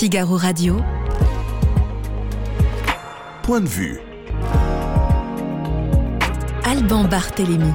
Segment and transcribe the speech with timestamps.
[0.00, 0.78] Figaro Radio.
[3.42, 4.00] Point de vue.
[6.64, 7.68] Alban Barthélémy.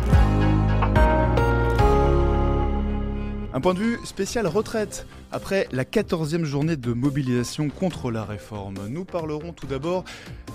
[3.53, 5.05] Un point de vue spécial retraite.
[5.31, 10.03] Après la 14e journée de mobilisation contre la réforme, nous parlerons tout d'abord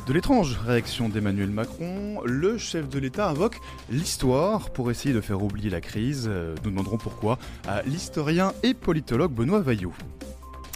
[0.09, 2.21] de l'étrange réaction d'Emmanuel Macron.
[2.25, 3.61] Le chef de l'État invoque
[3.91, 6.29] l'histoire pour essayer de faire oublier la crise.
[6.65, 9.93] Nous demanderons pourquoi à l'historien et politologue Benoît Vaillot.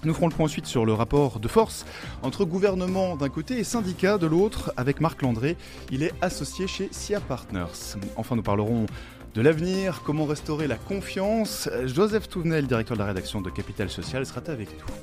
[0.05, 1.87] Nous ferons le point ensuite sur le rapport de force
[2.23, 5.57] entre gouvernement d'un côté et syndicat de l'autre avec Marc Landré.
[5.91, 7.97] Il est associé chez SIA Partners.
[8.17, 8.87] Enfin, nous parlerons
[9.35, 11.69] de l'avenir, comment restaurer la confiance.
[11.87, 14.95] Joseph Touvenel, directeur de la rédaction de Capital Social, sera avec nous.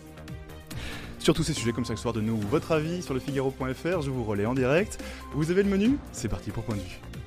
[1.17, 4.09] Sur tous ces sujets comme chaque soir de nous, votre avis sur le Figaro.fr, je
[4.09, 5.03] vous relais en direct.
[5.33, 7.20] Vous avez le menu C'est parti pour Point de vue.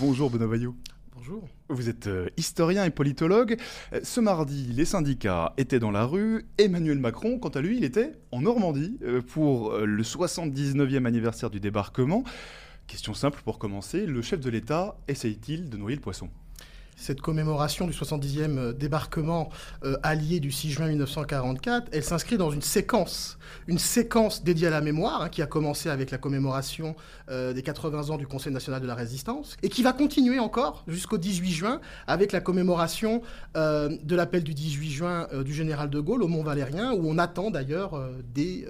[0.00, 0.74] Bonjour Benoît Vaillot.
[1.14, 1.46] Bonjour.
[1.68, 3.58] Vous êtes euh, historien et politologue.
[3.92, 6.46] Euh, ce mardi, les syndicats étaient dans la rue.
[6.56, 11.60] Emmanuel Macron, quant à lui, il était en Normandie euh, pour le 79e anniversaire du
[11.60, 12.24] débarquement.
[12.86, 16.30] Question simple pour commencer, le chef de l'État essaye-t-il de noyer le poisson?
[17.00, 19.48] Cette commémoration du 70e euh, débarquement
[19.84, 24.70] euh, allié du 6 juin 1944, elle s'inscrit dans une séquence, une séquence dédiée à
[24.70, 26.94] la mémoire, hein, qui a commencé avec la commémoration
[27.30, 30.84] euh, des 80 ans du Conseil national de la résistance, et qui va continuer encore
[30.86, 33.22] jusqu'au 18 juin avec la commémoration
[33.54, 37.50] de l'appel du 18 juin du général de Gaulle au Mont Valérien, où on attend
[37.50, 37.98] d'ailleurs
[38.34, 38.66] des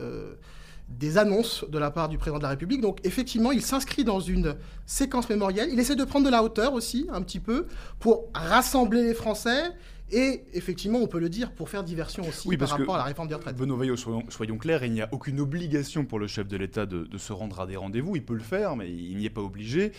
[0.91, 2.81] des annonces de la part du président de la République.
[2.81, 5.71] Donc effectivement, il s'inscrit dans une séquence mémorielle.
[5.73, 7.67] Il essaie de prendre de la hauteur aussi, un petit peu,
[7.99, 9.73] pour rassembler les Français
[10.13, 13.29] et effectivement, on peut le dire pour faire diversion aussi par rapport à la réforme
[13.29, 13.57] des retraites.
[13.57, 17.07] Benoît Vaillot, soyons, clairs, il n'y a aucune obligation pour le chef de l'État de,
[17.17, 18.17] se rendre à des rendez-vous.
[18.17, 19.93] Il peut le faire, mais il n'y est pas obligé.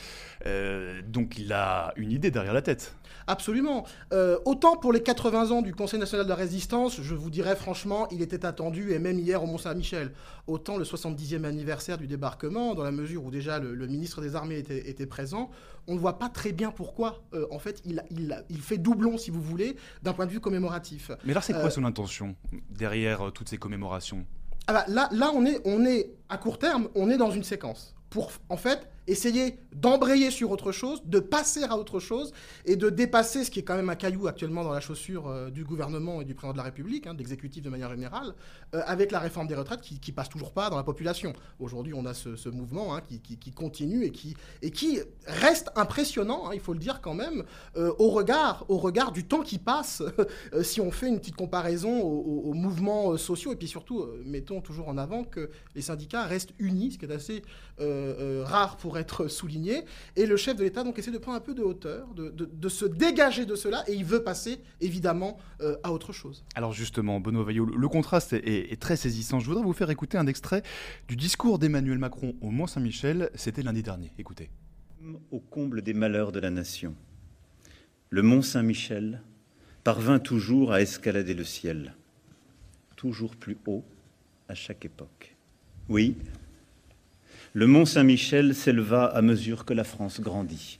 [0.46, 2.96] Euh, donc il a une idée derrière la tête.
[3.28, 3.86] Absolument.
[4.14, 7.56] Euh, autant pour les 80 ans du Conseil national de la résistance, je vous dirais
[7.56, 10.12] franchement, il était attendu, et même hier au Mont-Saint-Michel.
[10.48, 14.58] Autant le 70e anniversaire du débarquement, dans la mesure où déjà le, ministre des Armées
[14.60, 15.50] était, présent,
[15.88, 18.04] on ne voit pas très bien pourquoi, euh, en fait, il,
[18.50, 21.12] il, fait doublon, si vous voulez, d'un point de vue commémoratif.
[21.26, 22.36] Mais là, c'est quoi euh, son intention
[22.70, 24.26] derrière toutes ces commémorations?
[24.68, 27.44] Ah bah, là, là on, est, on est, à court terme, on est dans une
[27.44, 32.32] séquence pour, en fait, essayer d'embrayer sur autre chose, de passer à autre chose
[32.66, 35.50] et de dépasser ce qui est quand même un caillou actuellement dans la chaussure euh,
[35.50, 38.34] du gouvernement et du président de la République, hein, d'exécutif de manière générale,
[38.74, 41.34] euh, avec la réforme des retraites qui, qui passe toujours pas dans la population.
[41.60, 44.12] Aujourd'hui, on a ce, mouvement hein, qui, continue et
[44.72, 47.44] qui, reste impressionnant, hein, il faut le dire quand même,
[47.76, 50.04] euh, au, regard, au regard du temps qui passe,
[50.62, 54.90] si on fait une petite comparaison aux, aux mouvements sociaux et puis surtout, mettons toujours
[54.90, 57.42] en avant que les syndicats restent unis, ce qui est assez
[58.44, 59.84] rare pour être souligné.
[60.16, 62.86] Et le chef de l'État donc essaie de prendre un peu de hauteur, de, se
[62.86, 66.44] dégager de cela, et il veut passer évidemment euh, à autre chose.
[66.56, 69.40] Alors justement, Benoît Vaillot, le contraste est, très saisissant.
[69.40, 70.64] Je voudrais vous faire écouter un extrait
[71.08, 73.30] du discours d'Emmanuel Macron au Mont-Saint-Michel.
[73.36, 74.12] C'était lundi dernier.
[74.18, 74.50] Écoutez.
[75.32, 76.96] Au comble des malheurs de la nation,
[78.10, 79.22] le Mont-Saint-Michel
[79.84, 81.96] parvint toujours à escalader le ciel,
[82.96, 83.84] toujours plus haut
[84.48, 85.36] à chaque époque.
[85.90, 86.16] Oui,
[87.54, 90.80] le Mont Saint-Michel s'éleva à mesure que la France grandit.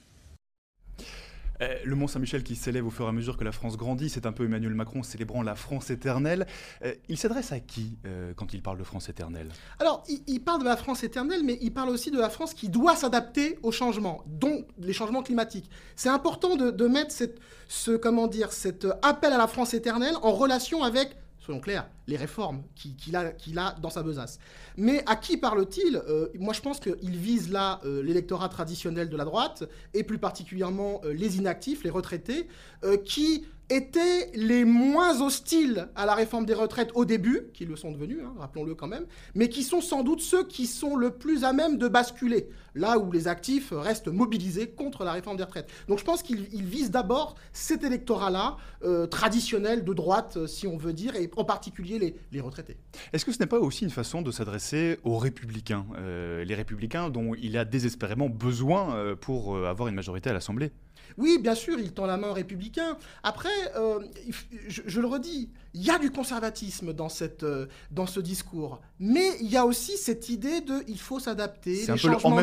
[1.62, 4.10] Euh, le Mont Saint-Michel qui s'élève au fur et à mesure que la France grandit,
[4.10, 6.48] c'est un peu Emmanuel Macron célébrant la France éternelle.
[6.84, 9.50] Euh, il s'adresse à qui euh, quand il parle de France éternelle?
[9.80, 12.70] Alors, il, parle de la France éternelle, mais il parle aussi de la France qui
[12.70, 15.70] doit s'adapter aux changements, dont les changements climatiques.
[15.96, 17.14] C'est important de, mettre
[17.68, 22.18] ce, comment dire, cet appel à la France éternelle en relation avec soyons clairs, les
[22.18, 24.40] réformes qu'il a, dans sa besace.
[24.78, 29.18] Mais à qui parle-t-il euh, Moi, je pense qu'il vise là euh, l'électorat traditionnel de
[29.18, 29.64] la droite,
[29.94, 32.48] et plus particulièrement euh, les inactifs, les retraités,
[33.06, 37.92] qui étaient les moins hostiles à la réforme des retraites au début, qui le sont
[37.92, 41.44] devenus, hein, rappelons-le quand même, mais qui sont sans doute ceux qui sont le plus
[41.44, 45.70] à même de basculer, là où les actifs restent mobilisés contre la réforme des retraites.
[45.88, 50.78] Donc je pense qu'il vise d'abord cet électorat-là, euh, traditionnel de droite, euh, si on
[50.78, 52.78] veut dire, et en particulier les, les retraités.
[53.14, 57.10] Est-ce que ce n'est pas aussi une façon de s'adresser aux républicains, euh, les républicains
[57.10, 60.72] dont il a désespérément besoin pour avoir une majorité à l'Assemblée?
[61.18, 62.98] Oui, bien sûr, il tend la main aux républicains.
[63.24, 64.00] Après, euh,
[64.68, 69.28] je, le redis, il y a du conservatisme dans, cette, euh, dans ce discours, mais
[69.42, 72.42] il y a aussi cette idée de il faut s'adapter, les changements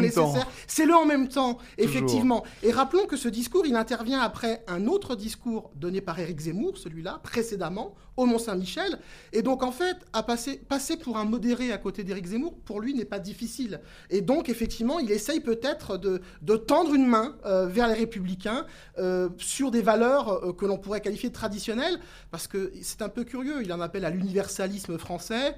[0.67, 2.45] C'est le en même temps, effectivement.
[2.63, 6.79] Et rappelons que ce discours, il intervient après un autre discours donné par Éric Zemmour,
[6.79, 8.99] celui-là, précédemment, au Mont-Saint-Michel.
[9.33, 12.81] Et donc, en fait, à passer, passer pour un modéré à côté d'Éric Zemmour, pour
[12.81, 13.81] lui, n'est pas difficile.
[14.11, 18.67] Et donc, effectivement, il essaye peut-être de, de, tendre une main euh, vers les républicains
[19.39, 21.99] sur des valeurs que l'on pourrait qualifier de traditionnelles,
[22.31, 23.63] parce que c'est un peu curieux.
[23.63, 25.57] Il en appelle à l'universalisme français.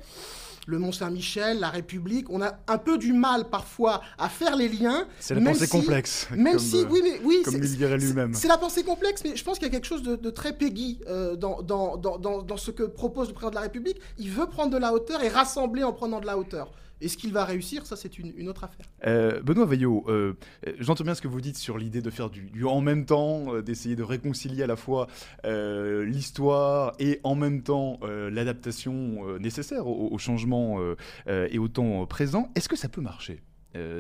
[0.67, 5.07] Le Mont-Saint-Michel, la République, on a un peu du mal parfois à faire les liens.
[5.19, 6.29] C'est la pensée complexe.
[6.37, 8.35] Même si, oui, mais oui, comme il dirait lui-même.
[8.35, 11.01] C'est la pensée complexe, mais je pense qu'il y a quelque chose de, très Peggy
[11.09, 14.01] euh, dans, dans, dans, dans, ce que propose le président de la République.
[14.19, 16.71] Il veut prendre de la hauteur et rassembler en prenant de la hauteur.
[17.01, 17.87] Est-ce qu'il va réussir?
[17.87, 18.87] Ça, c'est une, autre affaire.
[19.07, 20.35] Euh, Benoît Veillot, euh,
[20.79, 23.63] j'entends bien ce que vous dites sur l'idée de faire du, en même temps, euh,
[23.63, 25.07] d'essayer de réconcilier à la fois
[25.45, 30.79] l'histoire et en même temps l'adaptation nécessaire au, au changement
[31.27, 32.51] et au temps présent.
[32.55, 33.43] Est-ce que ça peut marcher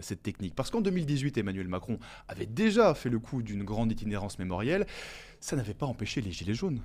[0.00, 0.54] cette technique?
[0.54, 1.98] Parce qu'en 2018, Emmanuel Macron
[2.28, 4.86] avait déjà fait le coup d'une grande itinérance mémorielle.
[5.40, 6.80] Ça n'avait pas empêché les Gilets jaunes.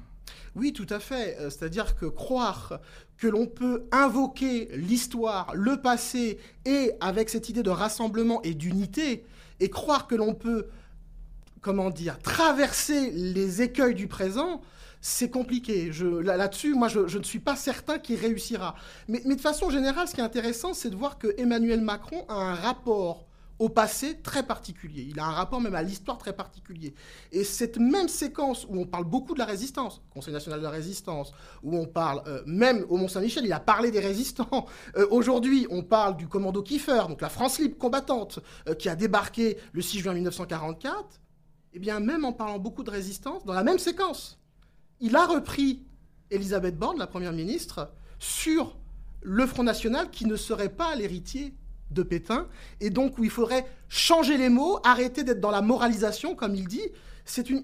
[0.56, 1.38] Oui, tout à fait.
[1.40, 2.80] Euh, c'est-à-dire que croire
[3.18, 9.26] que l'on peut invoquer l'histoire, le passé, et avec cette idée de rassemblement et d'unité,
[9.60, 10.68] et croire que l'on peut,
[11.62, 14.62] comment dire, traverser les écueils du présent,
[15.02, 15.92] c'est compliqué.
[16.24, 18.76] Là-dessus, moi, je, ne suis pas certain qu'il réussira.
[19.08, 22.26] Mais, mais, de façon générale, ce qui est intéressant, c'est de voir que Emmanuel Macron
[22.28, 23.25] a un rapport
[23.58, 25.08] au passé très particulier.
[25.10, 26.94] Il a un rapport même à l'histoire très particulier.
[27.32, 30.72] Et cette même séquence où on parle beaucoup de la résistance, Conseil national de la
[30.72, 31.32] résistance,
[31.64, 34.46] où on parle euh, même au Mont-Saint-Michel, il a parlé des résistants.
[34.98, 38.96] Euh, aujourd'hui, on parle du commando Kiefer, donc la France libre combattante, euh, qui a
[38.96, 41.20] débarqué le 6 juin 1944.
[41.74, 44.40] Eh bien, même en parlant beaucoup de résistance, dans la même séquence,
[45.00, 45.84] il a repris
[46.30, 48.78] Elisabeth Borne, la première ministre, sur
[49.22, 51.56] le Front National qui ne serait pas l'héritier
[51.92, 52.48] de Pétain,
[52.82, 56.68] et donc où il faudrait changer les mots, arrêter d'être dans la moralisation, comme il
[56.68, 56.90] dit.
[57.26, 57.64] C'est une,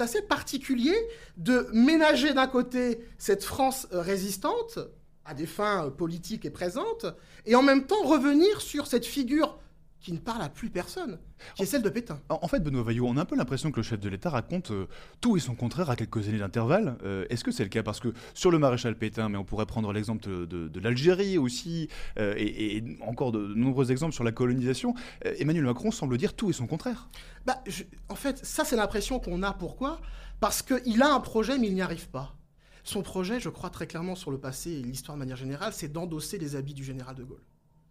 [0.00, 0.94] assez particulier
[1.38, 4.78] de ménager d'un côté cette France résistante,
[5.24, 7.06] à des fins politiques et présentes,
[7.46, 9.58] et en même temps revenir sur cette figure
[10.00, 11.18] qui ne parle à plus personne,
[11.56, 12.20] qui est celle de Pétain.
[12.28, 14.70] En fait, Benoît Vaillot, on a un peu l'impression que le chef de l'État raconte
[14.70, 14.86] euh,
[15.20, 16.96] tout et son contraire à quelques années d'intervalle.
[17.04, 17.82] Euh, est-ce que c'est le cas?
[17.82, 22.34] Parce que sur le maréchal Pétain, mais on pourrait prendre l'exemple de, l'Algérie aussi, euh,
[22.36, 26.66] et, encore de, nombreux exemples sur la colonisation, Emmanuel Macron semble dire tout et son
[26.66, 27.08] contraire.
[27.44, 27.62] Bah,
[28.08, 29.52] en fait, ça c'est l'impression qu'on a.
[29.52, 30.00] Pourquoi?
[30.40, 32.36] Parce qu'il a un projet, mais il n'y arrive pas.
[32.84, 35.92] Son projet, je crois très clairement sur le passé et l'histoire de manière générale, c'est
[35.92, 37.42] d'endosser les habits du général de Gaulle.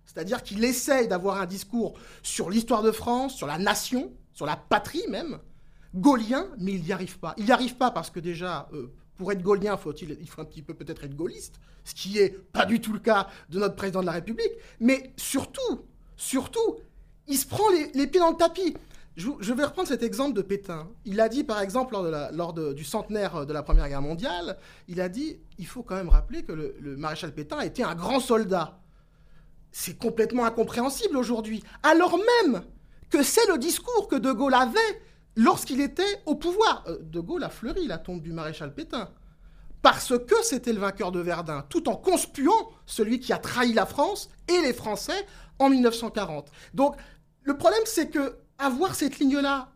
[0.07, 1.93] C'est-à-dire qu'il essaye d'avoir un discours
[2.23, 5.37] sur l'histoire de France, sur la nation, sur la patrie même,
[5.93, 7.35] gaulien, mais il n'y arrive pas.
[7.37, 10.61] Il n'y arrive pas parce que déjà, euh, pour être gaulien, il faut un petit
[10.61, 14.01] peu peut-être être gaulliste, ce qui n'est pas du tout le cas de notre président
[14.01, 14.51] de la République.
[14.79, 16.77] Mais surtout, surtout,
[17.27, 18.75] il se prend les, pieds dans le tapis.
[19.17, 20.87] Je, vais reprendre cet exemple de Pétain.
[21.03, 21.95] Il a dit, par exemple,
[22.31, 24.57] lors, du centenaire de la Première Guerre mondiale,
[24.87, 27.95] il a dit, il faut quand même rappeler que le maréchal Pétain a été un
[27.95, 28.79] grand soldat
[29.71, 32.63] c'est complètement incompréhensible aujourd'hui, alors même
[33.09, 35.01] que c'est le discours que De Gaulle avait
[35.35, 36.83] lorsqu'il était au pouvoir.
[36.87, 39.09] Euh, de Gaulle a fleuri la tombe du maréchal Pétain,
[39.81, 43.85] parce que c'était le vainqueur de Verdun, tout en conspuant celui qui a trahi la
[43.85, 45.25] France et les Français
[45.59, 46.51] en 1940.
[46.73, 46.95] Donc
[47.43, 49.71] le problème, c'est que avoir cette ligne-là,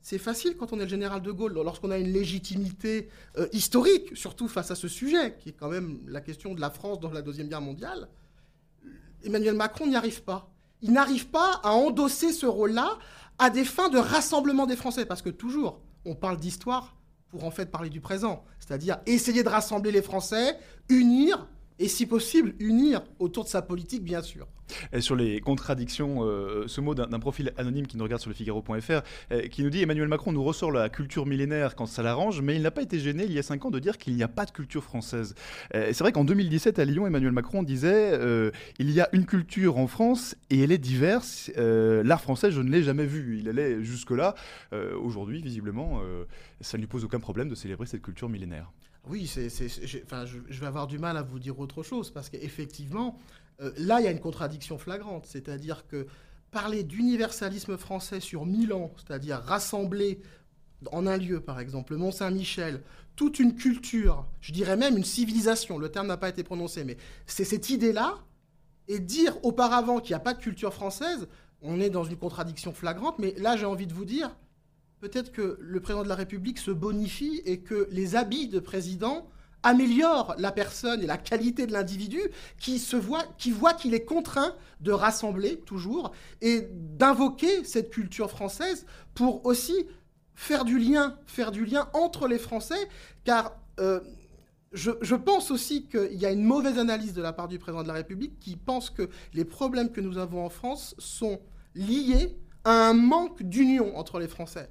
[0.00, 3.08] c'est facile quand on est le général de Gaulle, lorsqu'on a une légitimité
[3.38, 6.70] euh, historique, surtout face à ce sujet, qui est quand même la question de la
[6.70, 8.08] France dans la Deuxième Guerre mondiale.
[9.24, 10.50] Emmanuel Macron n'y arrive pas.
[10.82, 12.98] Il n'arrive pas à endosser ce rôle-là
[13.38, 15.06] à des fins de rassemblement des Français.
[15.06, 16.96] Parce que toujours, on parle d'histoire
[17.28, 18.44] pour en fait parler du présent.
[18.60, 20.58] C'est-à-dire essayer de rassembler les Français,
[20.88, 21.46] unir,
[21.78, 24.46] et si possible, unir autour de sa politique, bien sûr.
[25.00, 29.02] Sur les contradictions, euh, ce mot d'un profil anonyme qui nous regarde sur le Figaro.fr,
[29.32, 32.56] euh, qui nous dit Emmanuel Macron nous ressort la culture millénaire quand ça l'arrange, mais
[32.56, 34.28] il n'a pas été gêné il y a cinq ans de dire qu'il n'y a
[34.28, 35.34] pas de culture française.
[35.74, 38.18] Euh, c'est vrai qu'en 2017 à Lyon, Emmanuel Macron disait
[38.78, 41.50] il y a une culture en France et elle est diverse.
[41.56, 43.38] L'art français, je ne l'ai jamais vu.
[43.38, 44.34] Il allait jusque-là.
[45.02, 46.00] Aujourd'hui, visiblement,
[46.60, 48.70] ça ne lui pose aucun problème de célébrer cette culture millénaire.
[49.08, 49.48] Oui, c'est,
[50.04, 53.18] enfin, je, vais avoir du mal à vous dire autre chose, parce qu'effectivement,
[53.60, 55.26] euh, là, il y a une contradiction flagrante.
[55.26, 56.06] C'est-à-dire que
[56.50, 60.20] parler d'universalisme français sur mille ans, c'est-à-dire rassembler
[60.92, 62.82] en un lieu, par exemple, le Mont-Saint-Michel,
[63.16, 66.96] toute une culture, je dirais même une civilisation, le terme n'a pas été prononcé, mais
[67.26, 68.18] c'est cette idée-là,
[68.88, 71.26] et dire auparavant qu'il n'y a pas de culture française,
[71.62, 74.36] on est dans une contradiction flagrante, mais là j'ai envie de vous dire,
[75.04, 79.28] peut-être que le président de la République se bonifie et que les habits de président
[79.62, 82.20] améliorent la personne et la qualité de l'individu
[82.58, 88.86] qui se voit, qui qu'il est contraint de rassembler toujours et d'invoquer cette culture française
[89.12, 89.74] pour aussi
[90.34, 92.88] faire du lien, faire du entre les Français,
[93.24, 94.00] car euh,
[94.72, 97.88] je, pense aussi qu'il y a une mauvaise analyse de la part du président de
[97.88, 101.40] la République qui pense que les problèmes que nous avons en France sont
[101.74, 104.70] liés à un manque d'union entre les Français.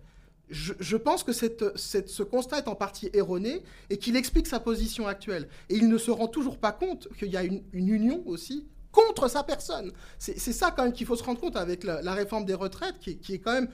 [0.49, 5.47] Je, pense que ce constat est en partie erroné et qu'il explique sa position actuelle.
[5.69, 9.27] Et il ne se rend toujours pas compte qu'il y a une, union aussi contre
[9.27, 9.91] sa personne.
[10.19, 13.33] C'est ça quand même qu'il faut se rendre compte avec la, réforme des retraites, qui,
[13.33, 13.69] est quand même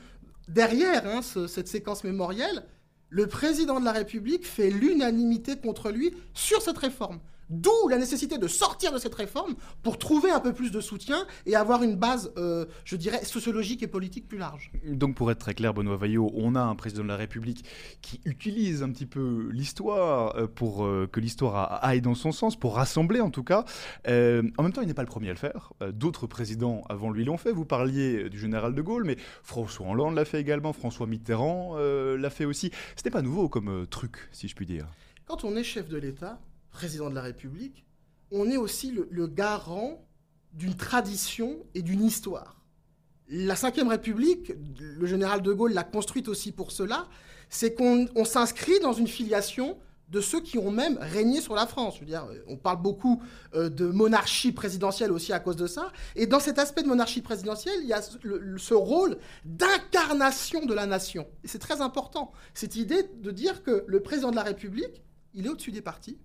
[0.48, 2.64] derrière hein, cette séquence mémorielle
[3.10, 7.20] le président de la République fait l'unanimité contre lui sur cette réforme.
[7.50, 11.25] D'où la nécessité de sortir de cette réforme pour trouver un peu plus de soutien
[11.48, 14.72] et avoir une base, euh, je dirais, sociologique et politique plus large.
[14.86, 17.65] Donc pour être très clair, Benoît Vaillot, on a un président de la République
[18.01, 22.56] qui utilise un petit peu l'histoire euh, pour euh, que l'histoire aille dans son sens,
[22.56, 23.65] pour rassembler en tout cas.
[24.06, 25.74] en même temps, il n'est pas le premier à le faire.
[25.91, 27.51] D'autres présidents avant lui l'ont fait.
[27.51, 32.29] Vous parliez du général de Gaulle, mais François Hollande l'a fait également, François Mitterrand l'a
[32.29, 32.72] fait aussi.
[32.96, 34.88] C'était pas nouveau comme truc, si je puis dire.
[35.25, 36.39] Quand on est chef de l'État,
[36.72, 37.86] président de la République,
[38.32, 40.06] on est aussi le, garant
[40.54, 42.62] d'une tradition et d'une histoire.
[43.28, 47.08] La Ve République, le général de Gaulle l'a construite aussi pour cela,
[47.50, 49.78] c'est qu'on s'inscrit dans une filiation
[50.10, 51.96] de ceux qui ont même régné sur la France.
[51.96, 53.22] Je veux dire, on parle beaucoup
[53.54, 55.92] euh, de monarchie présidentielle aussi à cause de ça.
[56.16, 60.88] Et dans cet aspect de monarchie présidentielle, il y a ce rôle d'incarnation de la
[60.88, 61.28] nation.
[61.44, 65.04] Et c'est très important, cette idée de dire que le président de la République,
[65.36, 66.18] il est au-dessus des partis,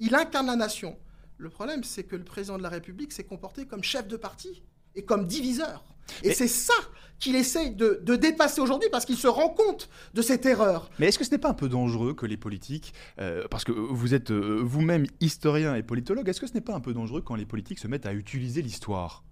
[0.00, 0.96] il incarne la nation.
[1.38, 4.62] Le problème, c'est que le président de la République s'est comporté comme chef de parti
[4.94, 5.84] et comme diviseur.
[6.22, 6.74] Et c'est ça
[7.18, 10.90] qu'il essaye de, dépasser aujourd'hui parce qu'il se rend compte de cette erreur.
[10.98, 13.72] Mais est-ce que ce n'est pas un peu dangereux que les politiques, euh, parce que
[13.72, 17.20] vous êtes euh, vous-même historien et politologue, est-ce que ce n'est pas un peu dangereux
[17.20, 19.22] quand les politiques se mettent à utiliser l'histoire?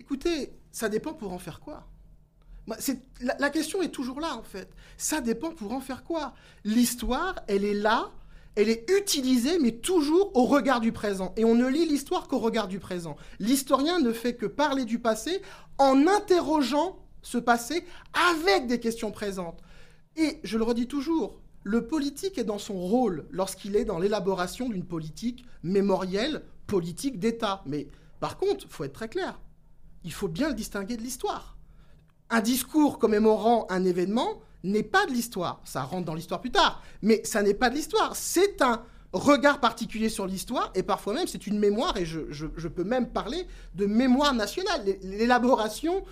[0.00, 1.86] Écoutez, ça dépend pour en faire quoi.
[2.66, 4.70] La, la question est toujours là en fait.
[4.96, 6.34] Ça dépend pour en faire quoi.
[6.64, 8.10] L'histoire, elle est là
[8.56, 11.32] elle est utilisée, mais toujours au regard du présent.
[11.36, 13.16] Et on ne lit l'histoire qu'au regard du présent.
[13.40, 15.42] L'historien ne fait que parler du passé
[15.78, 17.84] en interrogeant ce passé
[18.32, 19.60] avec des questions présentes.
[20.16, 24.68] Et je le redis toujours, le politique est dans son rôle lorsqu'il est dans l'élaboration
[24.68, 27.62] d'une politique mémorielle, politique d'État.
[27.66, 27.88] Mais
[28.20, 29.40] par contre, il faut être très clair,
[30.04, 31.56] il faut bien le distinguer de l'histoire.
[32.30, 35.60] Un discours commémorant un événement, n'est pas de l'histoire.
[35.64, 38.16] Ça rentre dans l'histoire plus tard, mais ça n'est pas de l'histoire.
[38.16, 42.82] C'est un regard particulier sur l'histoire, et parfois même c'est une mémoire, et je, peux
[42.82, 44.82] même parler de mémoire nationale.
[45.02, 46.02] L'élaboration,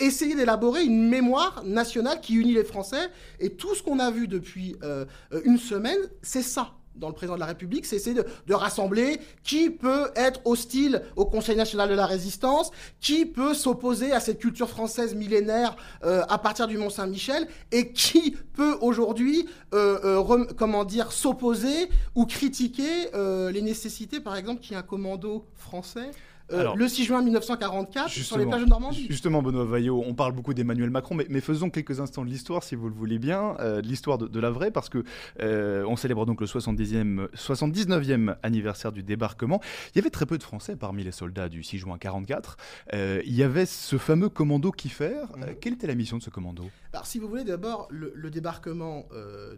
[0.00, 4.26] essayer d'élaborer une mémoire nationale qui unit les Français, et tout ce qu'on a vu
[4.26, 5.04] depuis euh,
[5.44, 8.16] une semaine, c'est ça dans le président de la République, c'est essayer
[8.46, 12.70] de, rassembler qui peut être hostile au Conseil national de la résistance,
[13.00, 17.92] qui peut s'opposer à cette culture française millénaire euh, à partir du Mont Saint-Michel, et
[17.92, 23.10] qui peut aujourd'hui, euh, euh, comment dire, s'opposer ou critiquer
[23.52, 26.10] les nécessités, par exemple, qu'il y ait un commando français
[26.52, 29.06] euh, le 6 juin 1944 sur les plages de Normandie.
[29.08, 32.74] Justement, Benoît Vaillot, on parle beaucoup d'Emmanuel Macron, mais, faisons quelques instants de l'histoire, si
[32.74, 35.04] vous le voulez bien, euh, de l'histoire de, la vraie, parce que
[35.40, 39.60] euh, on célèbre donc le 70e, 79e anniversaire du débarquement.
[39.94, 42.56] Il y avait très peu de Français parmi les soldats du 6 juin 44.
[42.92, 45.26] il y avait ce fameux commando Kiefer.
[45.36, 45.54] Mhm.
[45.60, 46.70] quelle était la mission de ce commando?
[46.92, 49.06] Alors, si vous voulez, d'abord, le, débarquement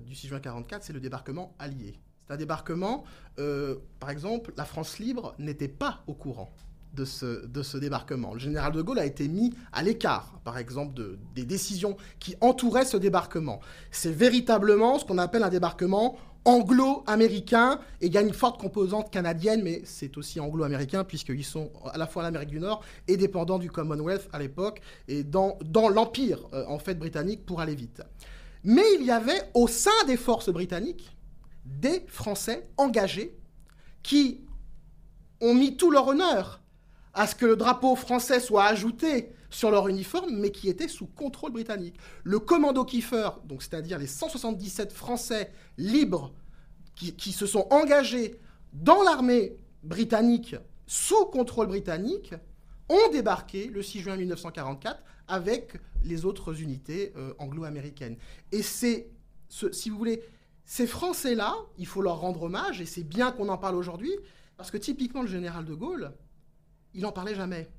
[0.07, 1.99] du 6 juin 44, c'est le débarquement allié.
[2.27, 3.05] C'est un débarquement,
[3.99, 6.55] par exemple, la France libre n'était pas au courant
[6.95, 8.35] de ce, de ce débarquement.
[8.35, 12.37] Le général de Gaulle a été mis à l'écart, par exemple, de, des décisions qui
[12.41, 13.61] entouraient ce débarquement.
[13.91, 19.13] C'est véritablement ce qu'on appelle un débarquement anglo-américain, et il y a une forte composante
[19.13, 23.17] canadienne, mais c'est aussi anglo-américain, puisqu'ils sont à la fois en Amérique du Nord et
[23.17, 27.77] dépendants du Commonwealth à l'époque, et dans, dans l'Empire, euh, en fait, britannique, pour aller
[27.77, 28.03] vite.
[28.65, 31.17] Mais il y avait, au sein des forces britanniques,
[31.65, 33.39] des Français engagés
[34.03, 34.45] qui
[35.41, 36.62] ont mis tout leur honneur
[37.15, 41.07] à ce que le drapeau français soit ajouté sur leur uniforme, mais qui était sous
[41.07, 41.97] contrôle britannique.
[42.25, 46.33] Le commando Kiefer, donc c'est-à-dire les 177 Français libres
[46.95, 48.39] qui, se sont engagés
[48.73, 50.55] dans l'armée britannique
[50.87, 52.35] sous contrôle britannique,
[52.89, 58.17] ont débarqué le 6 juin 1944 avec les autres unités euh, anglo-américaines.
[58.53, 59.09] Et c'est,
[59.49, 60.23] si vous voulez,
[60.65, 64.13] ces Français-là, il faut leur rendre hommage, et c'est bien qu'on en parle aujourd'hui,
[64.57, 66.13] parce que typiquement le général de Gaulle,
[66.95, 67.71] il n'en parlait jamais.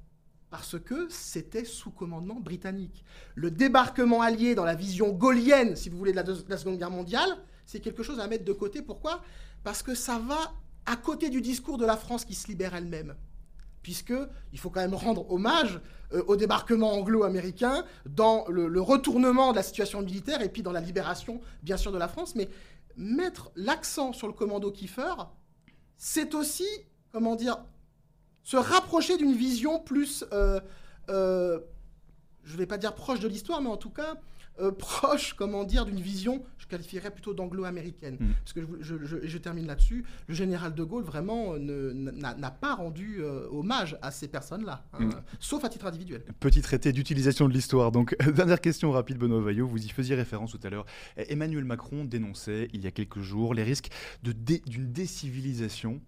[0.54, 3.04] parce que c'était sous commandement britannique.
[3.34, 6.78] Le débarquement allié dans la vision gaulienne, si vous voulez, de la, de la Seconde
[6.78, 8.84] Guerre mondiale, c'est quelque chose à mettre de côté.
[8.84, 9.24] Pourquoi?
[9.64, 10.54] Parce que ça va
[10.86, 13.16] à côté du discours de la France qui se libère elle-même.
[13.82, 14.14] Puisque
[14.52, 15.82] il faut quand même rendre hommage
[16.14, 20.72] euh, au débarquement anglo-américain, dans le, le retournement de la situation militaire et puis dans
[20.72, 22.36] la libération, bien sûr, de la France.
[22.36, 22.48] Mais
[22.96, 25.16] mettre l'accent sur le commando Kiefer,
[25.98, 26.68] c'est aussi,
[27.12, 27.58] comment dire,
[28.44, 30.60] se rapprocher d'une vision plus, euh,
[31.10, 31.60] euh,
[32.44, 34.16] je ne vais pas dire proche de l'histoire, mais en tout cas
[34.60, 38.18] euh, proche, comment dire, d'une vision, je qualifierais plutôt d'anglo-américaine.
[38.20, 38.34] Mm.
[38.44, 42.76] Parce que je, je- je- je termine là-dessus, le général de Gaulle vraiment n'a pas
[42.76, 45.12] rendu euh, hommage à ces personnes-là, hein, Mm.
[45.40, 46.24] sauf à titre individuel.
[46.40, 47.92] Petit traité d'utilisation de l'histoire.
[47.92, 49.66] Donc, dernière question rapide, Benoît Vaillot.
[49.66, 50.86] Vous y faisiez référence tout à l'heure.
[51.18, 53.90] Eh, Emmanuel Macron dénonçait il y a quelques jours les risques
[54.22, 56.00] dé- d'une décivilisation.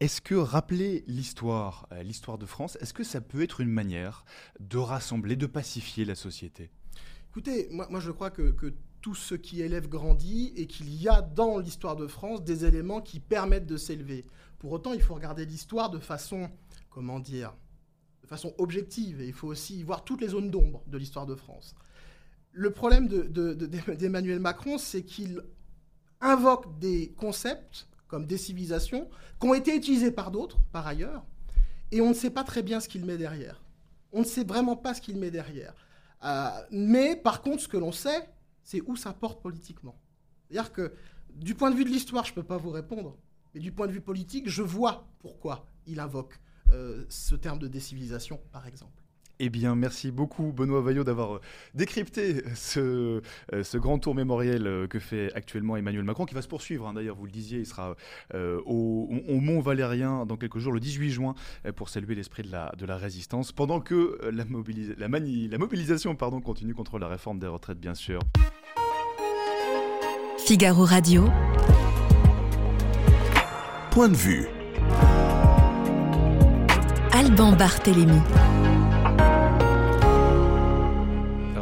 [0.00, 4.24] Est-ce que rappeler l'histoire, euh, l'histoire de France, est-ce que ça peut être une manière
[4.58, 6.70] de rassembler, de pacifier la société?
[7.28, 8.54] Écoutez, moi, je crois que,
[9.02, 13.00] tout ce qui élève grandit et qu'il y a dans l'histoire de France des éléments
[13.00, 14.26] qui permettent de s'élever.
[14.58, 16.50] Pour autant, il faut regarder l'histoire de façon,
[16.90, 17.54] comment dire,
[18.22, 21.34] de façon objective et il faut aussi voir toutes les zones d'ombre de l'histoire de
[21.34, 21.74] France.
[22.52, 25.40] Le problème de- de- de- d'Emmanuel Macron, c'est qu'il
[26.20, 29.08] invoque des concepts comme décivilisation
[29.40, 31.24] qui ont été utilisés par d'autres, par ailleurs,
[31.92, 33.62] et on ne sait pas très bien ce qu'il met derrière.
[34.12, 35.74] On ne sait vraiment pas ce qu'il met derrière.
[36.24, 38.28] Euh, mais par contre, ce que l'on sait,
[38.64, 39.96] c'est où ça porte politiquement.
[40.48, 40.92] C'est-à-dire que
[41.34, 43.16] du point de vue de l'histoire, je ne peux pas vous répondre.
[43.54, 46.40] Mais du point de vue politique, je vois pourquoi il invoque
[46.72, 48.99] euh, ce terme de décivilisation, par exemple.
[49.42, 51.40] Eh bien, merci beaucoup, Benoît Vaillot, d'avoir euh,
[51.74, 53.22] décrypté ce,
[53.54, 56.86] euh, ce grand tour mémoriel euh, que fait actuellement Emmanuel Macron, qui va se poursuivre.
[56.86, 56.92] hein.
[56.92, 57.96] D'ailleurs, vous le disiez, il sera
[58.34, 62.42] euh, au, au Mont Valérien dans quelques jours, le 18 juin, euh, pour saluer l'esprit
[62.42, 66.42] de la, de la résistance, pendant que euh, la, mobilisa- la, mani- la mobilisation pardon,
[66.42, 68.20] continue contre la réforme des retraites, bien sûr.
[70.36, 71.24] Figaro Radio.
[73.90, 74.46] Point de vue.
[77.12, 78.20] Alban Barthélémy.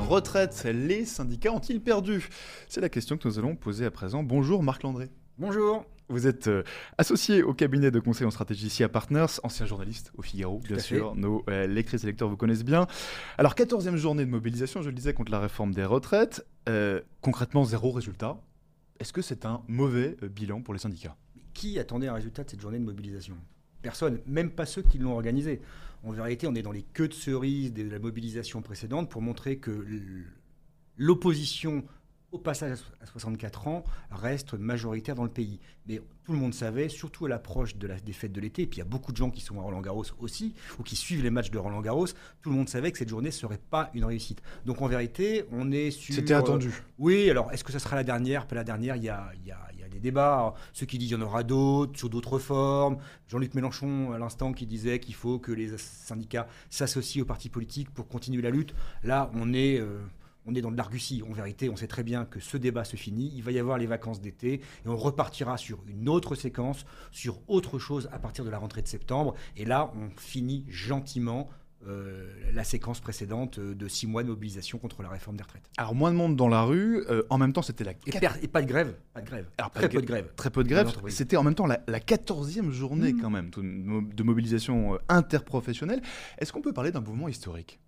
[0.09, 2.31] Retraite, les syndicats ont-ils perdu?
[2.67, 4.23] C'est la question que nous allons poser à présent.
[4.23, 5.11] Bonjour Marc Landré.
[5.37, 5.85] Bonjour.
[6.09, 6.63] Vous êtes euh,
[6.97, 11.15] associé au cabinet de conseil en stratégie SIA Partners, ancien journaliste au Figaro, bien sûr.
[11.15, 12.87] Nos euh, lectrices et lecteurs vous connaissent bien.
[13.37, 16.47] Alors, 14e journée de mobilisation, je le disais, contre la réforme des retraites.
[16.71, 18.41] Euh, concrètement, zéro résultat.
[19.01, 21.17] Est-ce que c'est un mauvais euh, bilan pour les syndicats?
[21.53, 23.37] Qui attendait un résultat de cette journée de mobilisation?
[23.83, 25.61] Personne, même pas ceux qui l'ont organisée.
[26.05, 29.59] En vérité, on est dans les queues de cerises de la mobilisation précédente pour montrer
[29.59, 29.85] que
[30.97, 31.85] l'opposition
[32.31, 35.61] au passage à 64 ans reste majoritaire dans le pays.
[35.87, 38.67] Mais tout le monde savait, surtout à l'approche de la, des fêtes de l'été, et
[38.67, 40.95] puis il y a beaucoup de gens qui sont à Roland Garros aussi, ou qui
[40.95, 42.07] suivent les matchs de Roland Garros,
[42.43, 44.43] tout le monde savait que cette journée ne serait pas une réussite.
[44.67, 46.15] Donc en vérité, on est sur...
[46.15, 46.71] C'était euh, attendu.
[46.99, 48.47] Oui, alors est-ce que ça sera la dernière?
[48.47, 49.51] Pas la dernière, il y a, y
[49.89, 50.55] a des débats.
[50.73, 52.99] Ceux qui disent qu'il y en aura d'autres, sur d'autres formes.
[53.29, 57.91] Jean-Luc Mélenchon, à l'instant, qui disait qu'il faut que les syndicats s'associent aux partis politiques
[57.91, 58.75] pour continuer la lutte.
[59.03, 60.01] Là, on est, euh,
[60.47, 61.23] on est dans de l'argutie.
[61.29, 63.33] En vérité, on sait très bien que ce débat se finit.
[63.35, 67.41] Il va y avoir les vacances d'été et on repartira sur une autre séquence, sur
[67.49, 69.35] autre chose à partir de la rentrée de septembre.
[69.57, 71.49] Et là, on finit gentiment.
[71.87, 75.69] Euh, la séquence précédente euh, de six mois de mobilisation contre la réforme des retraites.
[75.77, 77.05] Alors, moins de monde dans la rue.
[77.09, 78.95] euh, en même temps, c'était la Et, per- et pas de grève.
[79.15, 79.47] Pas de grève.
[79.59, 80.29] Alors, Très peu de grève.
[80.37, 81.15] Très peu de l'entreprise.
[81.15, 83.21] C'était en même temps la, la 14e journée, Mhm.
[83.21, 86.03] quand même, de mobilisation interprofessionnelle.
[86.39, 87.79] Est-ce qu'on peut parler d'un mouvement historique?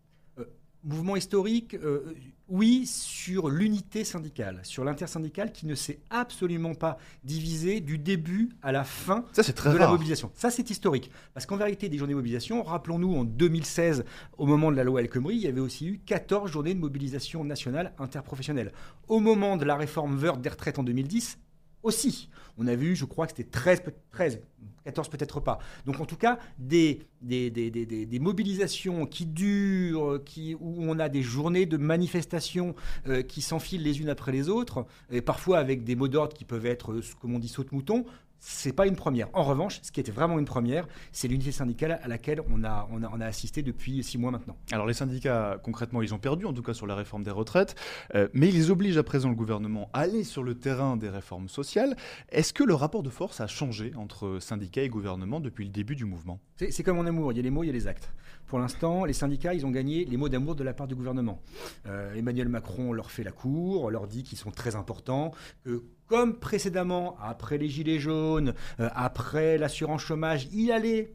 [0.83, 2.14] Mouvement historique, euh,
[2.49, 8.73] oui, sur l'unité syndicale, sur l'intersyndicale qui ne s'est absolument pas divisée du début à
[8.73, 10.33] la fin Ça, c'est très de la mobilisation.
[10.35, 11.11] Ça, c'est historique.
[11.35, 14.05] Parce qu'en vérité, des journées de mobilisation, rappelons-nous, en 2016,
[14.38, 16.81] au moment de la loi El Khomri, il y avait aussi eu 14 journées de
[16.81, 18.73] mobilisation nationale interprofessionnelle.
[19.07, 21.38] Au moment de la réforme Wörth des retraites en 2010,
[21.83, 22.29] aussi.
[22.59, 24.40] On a vu, je crois que c'était 13, peut- 13,
[24.85, 25.59] 14 peut-être pas.
[25.87, 31.66] Donc en tout cas, des- des mobilisations qui durent, qui, où on a des journées
[31.66, 32.75] de manifestations
[33.07, 36.45] euh, qui s'enfilent les unes après les autres, et parfois avec des mots d'ordre qui
[36.45, 38.05] peuvent être, euh, comme on dit, saute-mouton.
[38.42, 39.29] C'est pas une première.
[39.35, 42.88] En revanche, ce qui était vraiment une première, c'est l'unité syndicale à laquelle on a,
[42.90, 44.57] on, a, on a assisté depuis six mois maintenant.
[44.72, 47.74] Alors les syndicats, concrètement, ils ont perdu, en tout cas sur la réforme des retraites,
[48.14, 51.50] euh, mais ils obligent à présent le gouvernement à aller sur le terrain des réformes
[51.50, 51.96] sociales.
[52.31, 55.94] Est-ce que le rapport de force a changé entre syndicats et gouvernement depuis le début
[55.94, 56.40] du mouvement?
[56.57, 58.11] C'est c'est comme en amour, il y a les mots, il y a les actes.
[58.51, 61.41] Pour l'instant, les syndicats, ils ont gagné les mots d'amour de la part du gouvernement.
[61.87, 65.31] Euh, Emmanuel Macron leur fait la cour, leur dit qu'ils sont très importants,
[65.65, 71.15] que comme précédemment, après les gilets jaunes, euh, après l'assurance chômage, il allait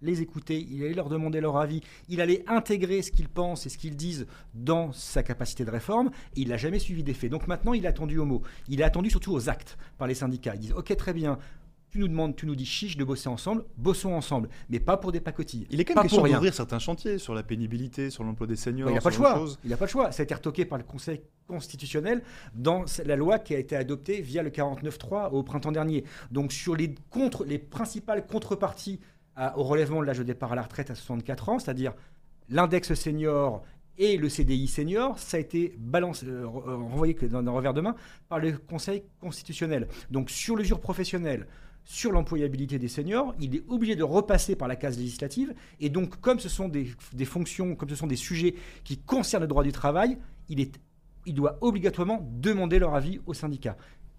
[0.00, 3.68] les écouter, il allait leur demander leur avis, il allait intégrer ce qu'ils pensent et
[3.68, 7.32] ce qu'ils disent dans sa capacité de réforme, et il n'a jamais suivi des faits.
[7.32, 8.42] Donc maintenant, il a attendu au mot.
[8.68, 10.54] Il a attendu surtout aux actes par les syndicats.
[10.54, 11.36] Ils disent, ok, très bien,
[11.90, 15.12] tu nous demandes, tu nous dis chiche de bosser ensemble, bossons ensemble, mais pas pour
[15.12, 15.66] des pacotilles.
[15.70, 18.88] Il est quand même question d'ouvrir certains chantiers sur la pénibilité, sur l'emploi des seniors.
[18.90, 19.44] il n'a pas le choix.
[19.64, 20.12] Il n'a pas le choix.
[20.12, 22.22] Ça a été retoqué par le Conseil constitutionnel
[22.54, 26.04] dans la loi qui a été adoptée via le 49.3 au printemps dernier.
[26.30, 29.00] Donc sur les, contre, les principales contreparties
[29.56, 31.94] au relèvement de l'âge de départ à la retraite à 64 ans, c'est-à-dire
[32.48, 33.62] l'index senior
[33.96, 37.94] et le CDI senior, ça a été balancé, euh, renvoyé d'un revers de main
[38.28, 39.88] par le Conseil constitutionnel.
[40.10, 41.46] Donc sur l'usure professionnelle,
[41.84, 45.54] sur l'employabilité des seniors, il est obligé de repasser par la case législative.
[45.80, 46.86] Et donc, comme ce sont des,
[47.24, 50.70] fonctions, comme ce sont des sujets qui concernent le droit du travail, il,
[51.26, 53.76] il doit obligatoirement demander leur avis au syndicat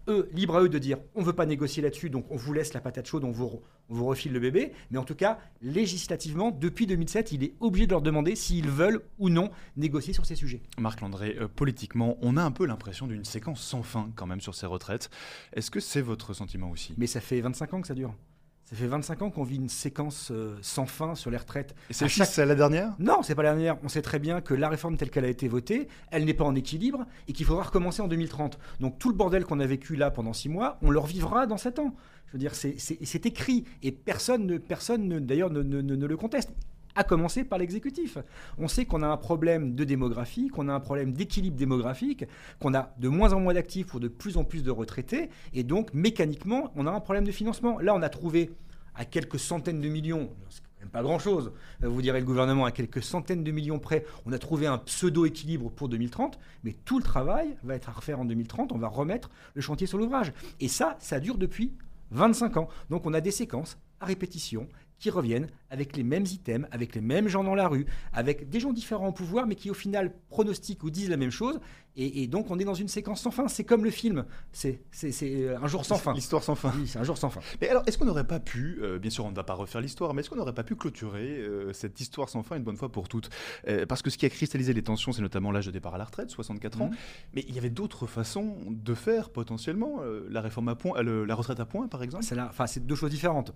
[0.08, 2.54] eux, libre à eux de dire on ne veut pas négocier là-dessus, donc on vous
[2.54, 4.72] laisse la patate chaude, on vous, on vous refile le bébé.
[4.90, 9.02] Mais en tout cas, législativement, depuis 2007, il est obligé de leur demander s'ils veulent
[9.20, 10.62] ou non négocier sur ces sujets.
[10.78, 14.42] Marc Landré, euh, politiquement, on a un peu l'impression d'une séquence sans fin quand même
[14.42, 15.10] sur ces retraites.
[15.54, 16.94] Est-ce que c'est votre sentiment aussi?
[16.98, 18.16] Mais ça fait 25 ans que ça dure.
[18.72, 21.76] Ça fait 25 ans qu'on vit une séquence euh, sans fin sur les retraites.
[21.90, 22.38] Et c'est chaque...
[22.38, 22.96] la dernière?
[23.00, 23.78] Non, c'est pas la dernière.
[23.84, 26.46] On sait très bien que la réforme telle qu'elle a été votée, elle n'est pas
[26.46, 28.58] en équilibre et qu'il faudra recommencer en 2030.
[28.80, 31.58] Donc tout le bordel qu'on a vécu là pendant 6 mois, on le revivra dans
[31.58, 31.94] 7 ans.
[32.28, 36.54] Je veux dire, c'est écrit et personne, personne d'ailleurs ne, ne le conteste
[36.96, 38.18] à commencer par l'exécutif.
[38.58, 42.26] On sait qu'on a un problème de démographie, qu'on a un problème d'équilibre démographique,
[42.60, 45.64] qu'on a de moins en moins d'actifs pour de plus en plus de retraités, et
[45.64, 47.80] donc mécaniquement, on a un problème de financement.
[47.80, 48.52] Là, on a trouvé
[48.96, 52.72] à quelques centaines de millions, c'est quand même pas grand-chose, vous direz le gouvernement, à
[52.72, 57.04] quelques centaines de millions près, on a trouvé un pseudo-équilibre pour 2030, mais tout le
[57.04, 60.34] travail va être à refaire en 2030, on va remettre le chantier sur l'ouvrage.
[60.60, 61.74] Et ça, ça dure depuis
[62.12, 62.68] 25 ans.
[62.90, 64.68] Donc on a des séquences à répétition
[65.00, 68.60] qui reviennent avec les mêmes items, avec les mêmes gens dans la rue, avec des
[68.60, 71.60] gens différents au pouvoir, mais qui au final pronostiquent ou disent la même chose.
[71.98, 73.48] Et, donc on est dans une séquence sans fin.
[73.48, 74.26] C'est comme le film.
[74.52, 74.80] C'est
[75.24, 76.14] euh, un jour sans fin.
[76.14, 76.72] L'histoire sans fin.
[76.78, 77.42] Oui, c'est un jour sans fin.
[77.60, 79.82] Mais alors, est-ce qu'on n'aurait pas pu, euh, bien sûr, on ne va pas refaire
[79.82, 82.78] l'histoire, mais est-ce qu'on n'aurait pas pu clôturer euh, cette histoire sans fin une bonne
[82.78, 83.30] fois pour toutes?
[83.88, 86.06] Parce que ce qui a cristallisé les tensions, c'est notamment l'âge de départ à la
[86.06, 86.88] retraite, 64 ans.
[86.88, 86.96] Mhm.
[87.34, 91.60] Mais il y avait d'autres façons de faire potentiellement la réforme à point, la retraite
[91.60, 92.24] à point, par exemple?
[92.24, 93.54] C'est enfin, c'est deux choses différentes.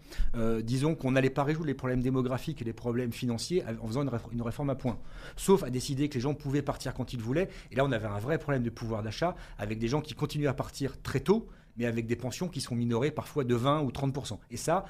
[0.63, 4.41] disons qu'on n'allait pas résoudre les problèmes démographiques et les problèmes financiers en faisant une,
[4.41, 4.97] réforme à point,
[5.35, 7.49] sauf à décider que les gens pouvaient partir quand ils voulaient.
[7.71, 10.47] Et là, on avait un vrai problème de pouvoir d'achat avec des gens qui continuent
[10.47, 13.89] à partir très tôt mais avec des pensions qui sont minorées parfois de 20 ou
[13.89, 14.85] 30% Et ça,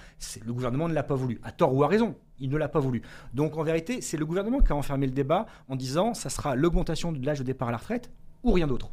[0.45, 2.79] le gouvernement ne l'a pas voulu, à tort ou à raison, il ne l'a pas
[2.79, 3.01] voulu.
[3.33, 6.55] Donc en vérité, c'est le gouvernement qui a enfermé le débat en disant ça sera
[6.55, 8.11] l'augmentation de l'âge de départ à la retraite
[8.43, 8.91] ou rien d'autre.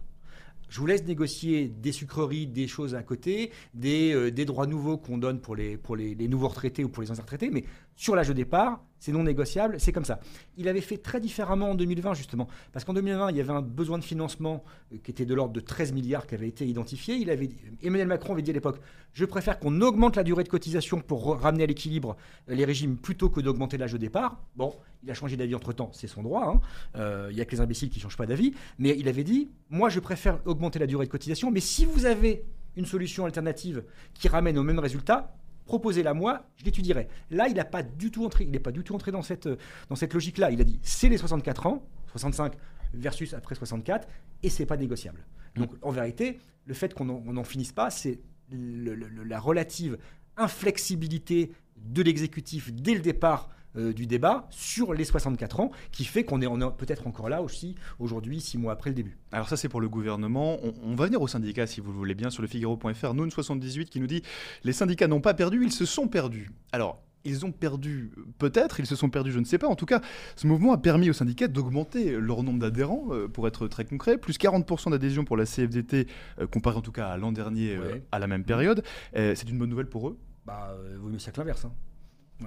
[0.73, 5.19] Je vous laisse négocier des sucreries, des choses à côté, des, euh, droits nouveaux qu'on
[5.19, 7.65] donne pour les, les, nouveaux retraités ou pour les anciens retraités, mais
[7.97, 10.21] sur l'âge de départ, c'est non négociable, c'est comme ça.
[10.57, 13.61] Il avait fait très différemment en 2020, justement, parce qu'en 2020, il y avait un
[13.61, 17.17] besoin de financement euh, qui était de l'ordre de 13 milliards qui avait été identifié.
[17.17, 17.51] Il avait,
[17.83, 18.81] Emmanuel Macron avait dit à l'époque
[19.13, 22.17] Je préfère qu'on augmente la durée de cotisation pour ramener à l'équilibre
[22.49, 24.41] euh, les régimes plutôt que d'augmenter l'âge de départ.
[24.55, 26.45] Bon, il a changé d'avis entre temps, c'est son droit.
[26.47, 26.61] Hein.
[26.95, 28.55] Euh, il n'y a que les imbéciles qui ne changent pas d'avis.
[28.79, 32.07] Mais il avait dit Moi, je préfère augmenter la durée de cotisation, mais si vous
[32.07, 32.45] avez
[32.77, 33.83] une solution alternative
[34.15, 35.35] qui ramène au même résultat,
[35.73, 37.09] proposez-la moi, je l'étudierai.
[37.31, 39.49] Là, il n'est pas du tout entré, il n'est pas du tout entré dans cette,
[39.89, 40.51] dans cette logique-là.
[40.51, 42.53] Il a dit, c'est les 64 ans, 65
[42.93, 44.07] versus après 64,
[44.43, 45.25] et c'est pas négociable.
[45.57, 49.97] Donc, en vérité, le fait qu'on n'en finisse pas, c'est la relative
[50.37, 56.25] inflexibilité de l'exécutif dès le départ euh, du débat sur les 64 ans, qui fait
[56.25, 59.17] qu'on est, peut-être encore là aussi aujourd'hui, six mois après le début.
[59.33, 60.59] Alors ça c'est pour le gouvernement.
[60.85, 63.15] On, va venir au syndicat si vous le voulez bien sur le Figaro.fr.
[63.15, 64.23] Noun78 qui nous dit
[64.65, 66.51] les syndicats n'ont pas perdu, ils se sont perdus.
[66.73, 69.69] Alors ils ont perdu, peut-être, ils se sont perdus, je ne sais pas.
[69.69, 70.03] En tout cas,
[70.37, 74.19] ce mouvement a permis aux syndicats d'augmenter leur nombre d'adhérents, euh, pour être très concret,
[74.19, 76.09] plus 40% d'adhésion pour la CFDT,
[76.41, 77.79] euh, comparé en tout cas à l'an dernier,
[78.11, 78.83] à la même période.
[79.15, 80.19] c'est une bonne nouvelle pour eux?
[80.45, 81.65] Bah, vaut mieux ça que l'inverse.
[81.65, 81.73] Hein.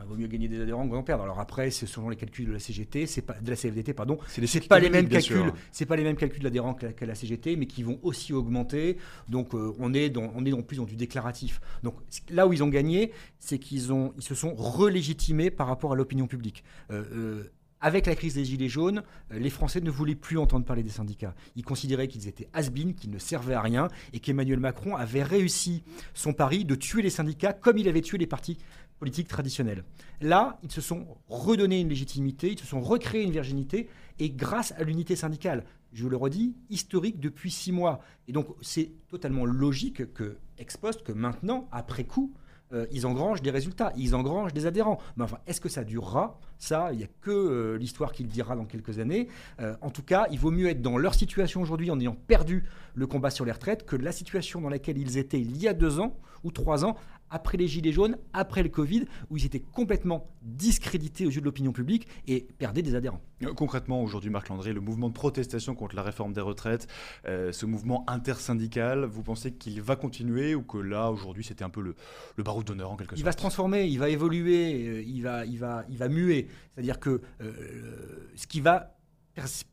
[0.03, 1.23] Il vaut mieux gagner des adhérents que d'en perdre.
[1.23, 4.17] Alors après, c'est selon les calculs de la CGT, c'est pas de la CFDT, pardon.
[4.27, 5.51] C'est pas les mêmes calculs.
[5.71, 8.97] C'est pas les mêmes calculs d'adhérents que, la CGT, mais qui vont aussi augmenter.
[9.29, 11.61] Donc euh, on est dans, on est en plus dans du déclaratif.
[11.83, 11.95] Donc
[12.29, 15.95] là où ils ont gagné, c'est qu'ils ont, ils se sont relégitimés par rapport à
[15.95, 16.63] l'opinion publique.
[16.91, 20.81] Euh, euh, avec la crise des Gilets jaunes, les Français ne voulaient plus entendre parler
[20.81, 21.35] des syndicats.
[21.55, 25.83] Ils considéraient qu'ils étaient has qu'ils ne servaient à rien, et qu'Emmanuel Macron avait réussi
[26.15, 28.57] son pari de tuer les syndicats comme il avait tué les partis
[28.99, 29.83] politique traditionnelle.
[30.21, 34.71] Là, ils se sont redonnés une légitimité, ils se sont recréés une virginité, et grâce
[34.73, 38.01] à l'unité syndicale, je vous le redis, historique depuis six mois.
[38.27, 42.33] Et donc, c'est totalement logique que, ex post, que maintenant, après coup,
[42.73, 44.99] euh, ils engrangent des résultats, ils engrangent des adhérents.
[45.15, 46.39] Mais enfin, est-ce que ça durera?
[46.57, 49.27] Ça, il n'y a que euh, l'histoire qui le dira dans quelques années.
[49.59, 52.65] Euh, en tout cas, il vaut mieux être dans leur situation aujourd'hui en ayant perdu
[52.95, 55.73] le combat sur les retraites que la situation dans laquelle ils étaient il y a
[55.73, 56.95] deux ans ou trois ans
[57.35, 61.45] après les Gilets jaunes, après le Covid, où ils étaient complètement discrédités aux yeux de
[61.45, 63.19] l'opinion publique et perdaient des adhérents.
[63.43, 66.87] Euh, concrètement, aujourd'hui, Marc Landry, le mouvement de protestation contre la réforme des retraites,
[67.27, 71.69] euh, ce mouvement intersyndical, vous pensez qu'il va continuer ou que là, aujourd'hui, c'était un
[71.69, 71.95] peu le,
[72.37, 75.21] le barreau d'honneur en quelque sorte Il va se transformer, il va évoluer, euh, il
[75.21, 76.47] va, il va, il va muer.
[76.73, 77.21] C'est-à-dire que
[78.35, 78.95] ce qui va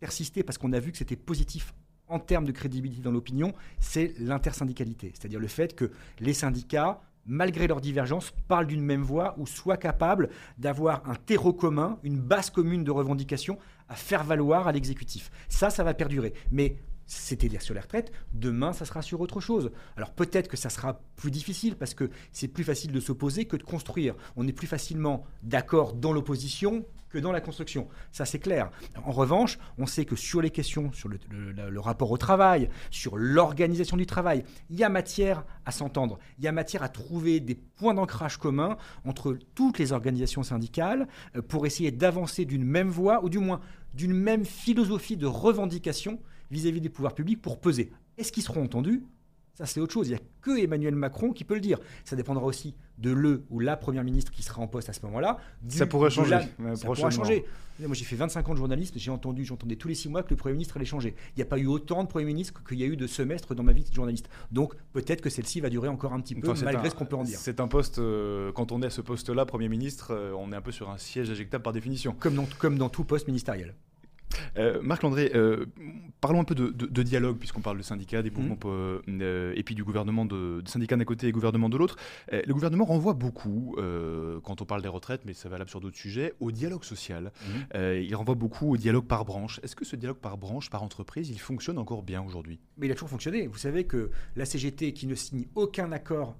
[0.00, 1.74] persister, parce qu'on a vu que c'était positif
[2.08, 5.12] en termes de crédibilité dans l'opinion, c'est l'intersyndicalité.
[5.14, 9.76] C'est-à-dire le fait que les syndicats malgré leurs divergences, parlent d'une même voix ou soient
[9.76, 13.58] capables d'avoir un terreau commun, une base commune de revendication
[13.88, 15.30] à faire valoir à l'exécutif.
[15.48, 16.32] Ça, ça va perdurer.
[16.50, 19.70] Mais c'était dire sur les retraites, demain ça sera sur autre chose.
[19.96, 23.56] Alors peut-être que ça sera plus difficile parce que c'est plus facile de s'opposer que
[23.56, 24.14] de construire.
[24.36, 27.88] On est plus facilement d'accord dans l'opposition que dans la construction.
[28.10, 28.70] Ça, c'est clair.
[29.04, 33.18] En revanche, on sait que sur les questions, sur le, le rapport au travail, sur
[33.18, 36.18] l'organisation du travail, il y a matière à s'entendre.
[36.38, 41.06] Il y a matière à trouver des points d'ancrage communs entre toutes les organisations syndicales
[41.36, 43.60] euh, pour essayer d'avancer d'une même voie ou du moins
[43.94, 46.18] d'une même philosophie de revendication
[46.52, 47.90] vis-à-vis des pouvoirs publics pour peser.
[48.18, 49.02] Est-ce qu'ils seront entendus?
[49.54, 50.08] Ça, c'est autre chose.
[50.08, 51.78] Il n'y a que Emmanuel Macron qui peut le dire.
[52.04, 55.04] Ça dépendra aussi de le ou la première ministre qui sera en poste à ce
[55.04, 55.38] moment-là.
[55.68, 56.38] Ça pourrait changer.
[56.74, 57.44] ça pourrait changer.
[57.78, 58.94] Moi, j'ai fait 25 ans de journalisme.
[58.96, 61.14] J'ai entendu, j'entendais tous les six mois que le Premier ministre allait changer.
[61.36, 63.54] Il n'y a pas eu autant de Premier ministres qu'il y a eu de semestres
[63.54, 64.28] dans ma vie de journaliste.
[64.52, 67.24] Donc, peut-être que celle-ci va durer encore un petit peu, malgré ce qu'on peut en
[67.24, 67.38] dire.
[67.38, 70.56] C'est un poste, euh, quand on est à ce poste-là, Premier ministre, euh, on est
[70.56, 72.14] un peu sur un siège éjectable par définition.
[72.18, 73.74] Comme dans, comme dans tout poste ministériel.
[74.56, 75.66] Euh, Marc Landré, euh,
[76.20, 78.34] parlons un peu de, dialogue, puisqu'on parle de syndicats, des mmh.
[78.34, 81.96] mouvements, euh, et puis du gouvernement, de, syndicats d'un côté et gouvernement de l'autre.
[82.30, 83.76] le gouvernement renvoie beaucoup,
[84.42, 87.32] quand on parle des retraites, mais ça valable sur d'autres sujets, au dialogue social.
[87.46, 87.78] Mmh.
[88.02, 89.60] il renvoie beaucoup au dialogue par branche.
[89.62, 92.60] Est-ce que ce dialogue par branche, par entreprise, il fonctionne encore bien aujourd'hui?
[92.78, 93.46] Mais il a toujours fonctionné.
[93.46, 96.36] Vous savez que la CGT, qui ne signe aucun accord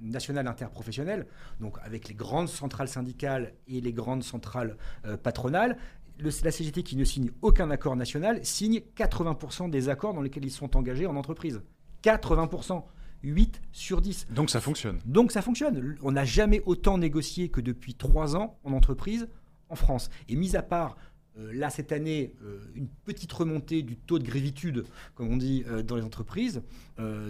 [0.00, 1.26] national interprofessionnel,
[1.60, 4.76] donc avec les grandes centrales syndicales et les grandes centrales
[5.22, 5.76] patronales,
[6.18, 10.50] la CGT qui ne signe aucun accord national signe 80% des accords dans lesquels ils
[10.50, 11.62] sont engagés en entreprise.
[12.02, 12.82] 80%.
[13.22, 14.28] 8 sur 10.
[14.30, 14.98] Donc ça fonctionne.
[15.06, 15.96] Donc ça fonctionne.
[16.02, 19.26] On n'a jamais autant négocié que depuis 3 ans en entreprise
[19.68, 20.10] en France.
[20.28, 20.96] Et mis à part
[21.38, 25.64] euh, là, cette année, euh, une petite remontée du taux de grévitude, comme on dit
[25.66, 26.62] euh, dans les entreprises,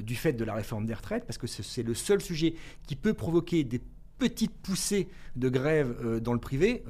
[0.03, 2.55] du fait de la réforme des retraites, parce que c'est le seul sujet
[2.87, 3.81] qui peut provoquer des
[4.17, 6.85] petites poussées de grève dans le privé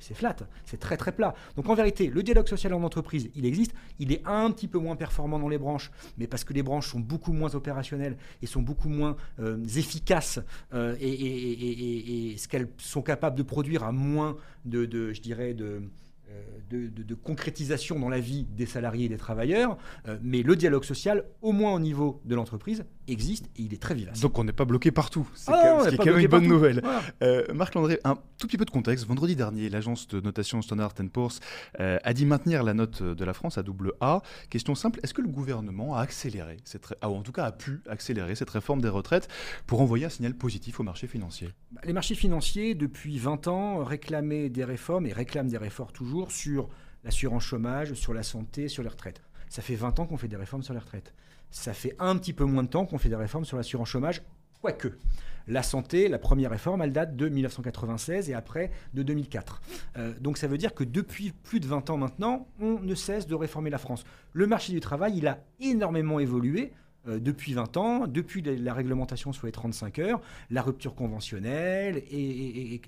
[0.00, 1.34] c'est flat, c'est très très plat.
[1.56, 4.78] Donc en vérité, le dialogue social en entreprise, il existe, il est un petit peu
[4.78, 8.46] moins performant dans les branches, mais parce que les branches sont beaucoup moins opérationnelles et
[8.46, 10.40] sont beaucoup moins euh, efficaces
[10.74, 15.82] euh, et, ce qu'elles sont capables de produire à moins de je dirais, de
[16.30, 19.78] euh, de, concrétisation dans la vie des salariés et des travailleurs,
[20.22, 23.94] mais le dialogue social, au moins au niveau de l'entreprise, existe et il est très
[23.94, 24.20] vivace.
[24.20, 26.82] Donc on n'est pas bloqué partout, c'est ah quand, même une bonne nouvelle.
[27.22, 29.06] Euh, Marc Landré, un tout petit peu de contexte.
[29.06, 31.40] Vendredi dernier, l'agence de notation Standard Poor's
[31.78, 34.22] a dit maintenir la note de la France à double A.
[34.50, 37.80] Question simple, est-ce que le gouvernement a accéléré, cette, ou en tout cas a pu
[37.88, 39.28] accélérer cette réforme des retraites
[39.66, 41.50] pour envoyer un signal positif aux marchés financiers?
[41.72, 46.32] Bah, Les marchés financiers, depuis 20 ans, réclamaient des réformes et réclament des réformes toujours
[46.32, 46.68] sur
[47.04, 49.22] l'assurance chômage, sur la santé, sur les retraites.
[49.48, 51.14] Ça fait 20 ans qu'on fait des réformes sur les retraites.
[51.50, 54.22] Ça fait un petit peu moins de temps qu'on fait des réformes sur l'assurance chômage,
[54.60, 54.98] quoique.
[55.46, 59.62] La santé, la première réforme, elle date de 1996 et après de 2004.
[59.96, 63.26] Euh, donc ça veut dire que depuis plus de 20 ans maintenant, on ne cesse
[63.26, 64.04] de réformer la France.
[64.34, 66.74] Le marché du travail, il a énormément évolué.
[67.06, 72.80] Euh, depuis 20 ans, depuis la, réglementation sur les 35 heures, la rupture conventionnelle et,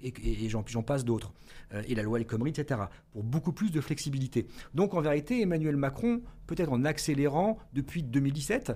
[0.49, 1.33] j'en passe d'autres,
[1.75, 2.81] euh, et la loi El Khomri, etc.,
[3.12, 4.49] pour beaucoup plus de flexibilité.
[4.75, 8.73] Donc en vérité, Emmanuel Macron, peut-être en accélérant depuis 2017,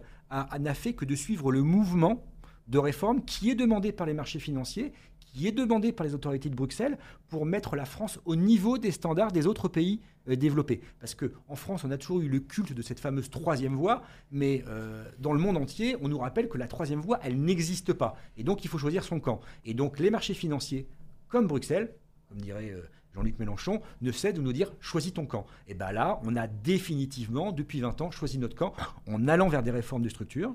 [0.61, 2.25] n'a fait que de suivre le mouvement
[2.69, 6.49] de réforme qui est demandé par les marchés financiers, qui est demandé par les autorités
[6.49, 6.97] de Bruxelles
[7.29, 10.81] pour mettre la France au niveau des standards des autres pays euh, développés.
[11.01, 14.65] Parce qu'en France, on a toujours eu le culte de cette fameuse troisième voie, mais
[14.69, 18.17] euh, dans le monde entier, on nous rappelle que la troisième voie, elle n'existe pas.
[18.37, 19.41] Et donc, il faut choisir son camp.
[19.65, 20.89] Et donc, les marchés financiers,
[21.29, 21.95] comme Bruxelles,
[22.29, 22.83] comme dirait euh,
[23.15, 25.47] Jean-Luc Mélenchon, ne cède de nous dire choisis ton camp.
[25.69, 28.75] Et bien là, on a définitivement, depuis 20 ans, choisi notre camp
[29.09, 30.55] en allant vers des réformes de structure,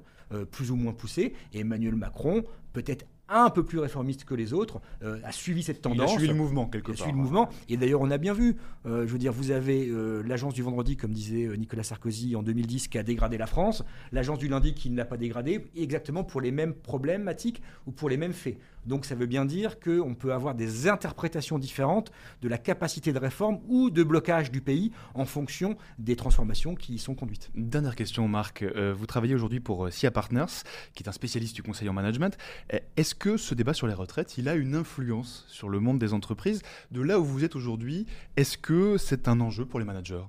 [0.52, 1.34] plus ou moins poussées.
[1.54, 5.82] Et Emmanuel Macron, peut-être un peu plus réformiste que les autres, euh, a suivi cette
[5.82, 6.12] tendance.
[6.12, 7.06] Il a suivi le mouvement, quelque Il a part.
[7.06, 7.50] suivi le mouvement.
[7.70, 10.64] Et d'ailleurs, on a bien vu, euh, je veux dire, vous avez euh, l'agence du
[10.64, 14.74] vendredi, comme disait Nicolas Sarkozy en 2010, qui a dégradé la France, l'agence du lundi
[14.74, 18.58] qui ne l'a pas dégradé, exactement pour les mêmes problématiques ou pour les mêmes faits.
[18.86, 22.12] Donc ça veut bien dire qu'on peut avoir des interprétations différentes
[22.42, 26.94] de la capacité de réforme ou de blocage du pays en fonction des transformations qui
[26.94, 27.52] y sont conduites.
[27.56, 28.64] Dernière question, Marc.
[28.64, 30.64] Euh, vous travaillez aujourd'hui pour euh, SIA Partners,
[30.94, 32.38] qui est un spécialiste du conseil en management.
[32.74, 36.00] Euh, Est-ce que ce débat sur les retraites, il a une influence sur le monde
[36.00, 36.62] des entreprises?
[36.92, 38.06] De là où vous êtes aujourd'hui,
[38.38, 40.24] est-ce que c'est un enjeu pour les managers?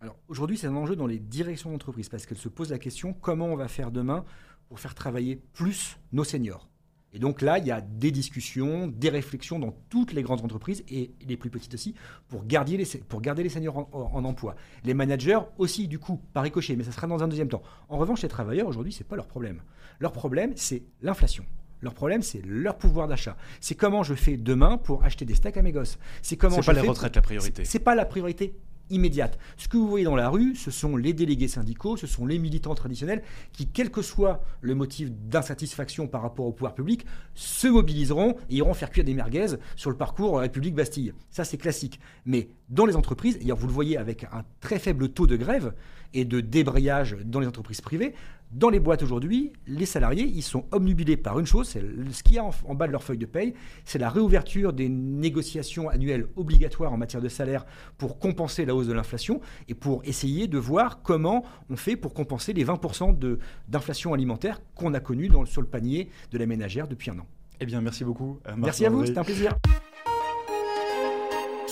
[0.00, 3.12] Alors aujourd'hui, c'est un enjeu dans les directions d'entreprise parce qu'elles se posent la question
[3.12, 4.24] comment on va faire demain
[4.68, 6.69] pour faire travailler plus nos seniors?
[7.12, 10.84] Et donc là, il y a des discussions, des réflexions dans toutes les grandes entreprises
[10.88, 11.94] et les plus petites aussi
[12.28, 14.54] pour garder les, pour garder les seniors en, emploi.
[14.84, 17.62] Les managers aussi, du coup, par ricochet, mais ça sera dans un deuxième temps.
[17.88, 19.60] En revanche, les travailleurs, aujourd'hui, ce n'est pas leur problème.
[19.98, 21.44] Leur problème, c'est l'inflation.
[21.82, 23.36] Leur problème, c'est leur pouvoir d'achat.
[23.60, 25.98] C'est comment je fais demain pour acheter des steaks à mes gosses.
[26.22, 27.64] C'est comment C'est pas les pour- retraites la priorité.
[27.64, 28.54] c'est pas la priorité
[28.90, 29.38] immédiate.
[29.56, 32.38] Ce que vous voyez dans la rue, ce sont les délégués syndicaux, ce sont les
[32.38, 33.22] militants traditionnels
[33.52, 38.56] qui, quel que soit le motif d'insatisfaction par rapport au pouvoir public, se mobiliseront et
[38.56, 41.12] iront faire cuire des merguez sur le parcours République-Bastille.
[41.30, 42.00] Ça, c'est classique.
[42.26, 45.74] Mais dans les entreprises, et vous le voyez avec un très faible taux de grève
[46.14, 48.14] et de débrayage dans les entreprises privées,
[48.52, 52.34] dans les boîtes aujourd'hui, les salariés, ils sont obnubilés par une chose, c'est ce qu'il
[52.34, 53.54] y a en, en bas de leur feuille de paye,
[53.84, 57.64] c'est la réouverture des négociations annuelles obligatoires en matière de salaire
[57.96, 62.12] pour compenser la hausse de l'inflation et pour essayer de voir comment on fait pour
[62.12, 66.46] compenser les 20% de- d'inflation alimentaire qu'on a connue dans- sur le panier de la
[66.46, 67.26] ménagère depuis un an.
[67.60, 68.40] Eh bien, merci beaucoup.
[68.46, 69.54] euh, Marc Merci à vous, c'était un plaisir.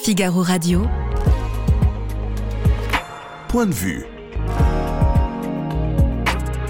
[0.02, 0.86] Figaro Radio.
[3.48, 4.04] Point de vue.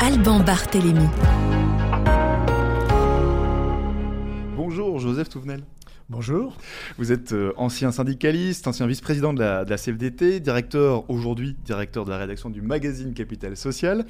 [0.01, 1.07] Alban Barthélémy.
[4.57, 5.63] Bonjour, Joseph Touvenel.
[6.11, 6.57] Bonjour.
[6.97, 12.07] Vous êtes euh, ancien syndicaliste, ancien vice-président de la, de la CFDT, directeur, aujourd'hui directeur
[12.07, 14.07] de la rédaction du magazine Capital Social.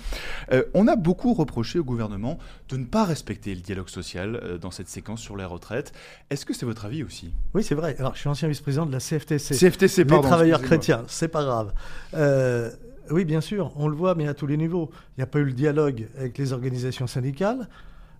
[0.52, 4.58] Euh, on a beaucoup reproché au gouvernement de ne pas respecter le dialogue social euh,
[4.58, 5.92] dans cette séquence sur les retraites.
[6.30, 7.32] Est-ce que c'est votre avis aussi?
[7.52, 7.96] Oui, c'est vrai.
[7.98, 9.56] Alors, je suis ancien vice-président de la CFTC.
[9.56, 10.28] CFTC, Les pardon.
[10.28, 10.78] travailleurs excusez-moi.
[10.78, 11.72] chrétiens, c'est pas grave.
[12.14, 12.70] Euh,
[13.10, 14.90] oui, bien sûr, on le voit, mais à tous les niveaux.
[15.16, 17.68] Il n'y a pas eu le dialogue avec les organisations syndicales.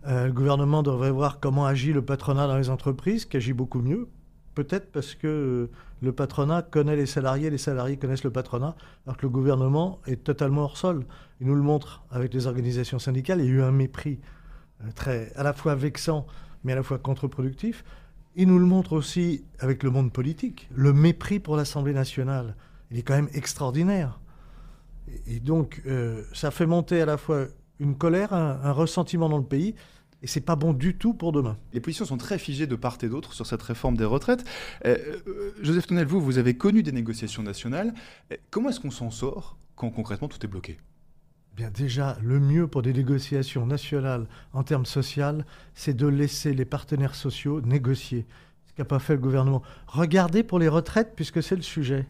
[0.06, 3.80] Euh, le gouvernement devrait voir comment agit le patronat dans les entreprises, qui agit beaucoup
[3.80, 4.08] mieux.
[4.54, 5.70] Peut-être parce que euh,
[6.02, 10.22] le patronat connaît les salariés, les salariés connaissent le patronat, alors que le gouvernement est
[10.22, 11.04] totalement hors sol.
[11.40, 13.40] Il nous le montre avec les organisations syndicales.
[13.40, 14.20] Il y a eu un mépris
[14.82, 16.26] euh, très, à la fois vexant,
[16.64, 17.84] mais à la fois contre-productif.
[18.36, 20.68] Il nous le montre aussi avec le monde politique.
[20.72, 22.54] Le mépris pour l'Assemblée nationale,
[22.90, 24.20] il est quand même extraordinaire.
[25.26, 25.82] Et, donc,
[26.34, 27.46] ça fait monter à la fois
[27.80, 29.74] une colère, un, un ressentiment dans le pays,
[30.22, 31.56] et c'est pas bon du tout pour demain.
[31.72, 34.44] Les positions sont très figées de part et d'autre sur cette réforme des retraites.
[34.84, 34.96] Euh,
[35.28, 37.94] euh, Joseph Touvenel, vous, vous avez connu des négociations nationales.
[38.32, 40.78] Euh, Comment est-ce qu'on s'en sort quand concrètement tout est bloqué?
[41.56, 46.64] Bien déjà, le mieux pour des négociations nationales en termes social, c'est de laisser les
[46.64, 48.26] partenaires sociaux négocier.
[48.66, 49.62] Ce qu'a pas fait le gouvernement.
[49.86, 52.06] Regardez pour les retraites, puisque c'est le sujet.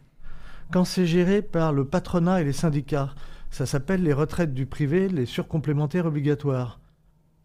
[0.70, 3.14] Quand c'est géré par le patronat et les syndicats,
[3.50, 6.80] ça s'appelle les retraites du privé, les surcomplémentaires obligatoires.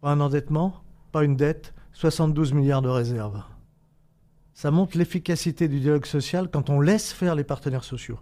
[0.00, 3.42] Pas un endettement, pas une dette, 72 milliards de réserves.
[4.52, 8.18] Ça montre l'efficacité du dialogue social quand on laisse faire les partenaires sociaux.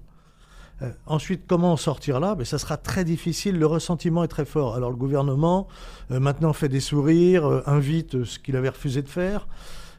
[0.81, 2.35] Euh, ensuite, comment en sortir là?
[2.35, 4.75] Ben, Ça sera très difficile, le ressentiment est très fort.
[4.75, 5.69] Alors le gouvernement,
[6.11, 9.47] euh, maintenant, fait des sourires, euh, invite ce qu'il avait refusé de faire,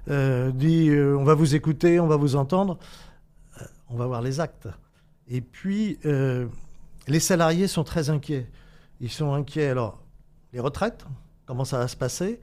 [0.08, 2.78] dit on va vous écouter, on va vous entendre,
[3.90, 4.68] on va voir les actes.
[5.30, 5.98] Et puis,
[7.08, 8.50] les salariés sont très inquiets.
[9.00, 10.04] Ils sont inquiets, alors,
[10.54, 11.06] les retraites,
[11.46, 12.40] comment ça va se passer?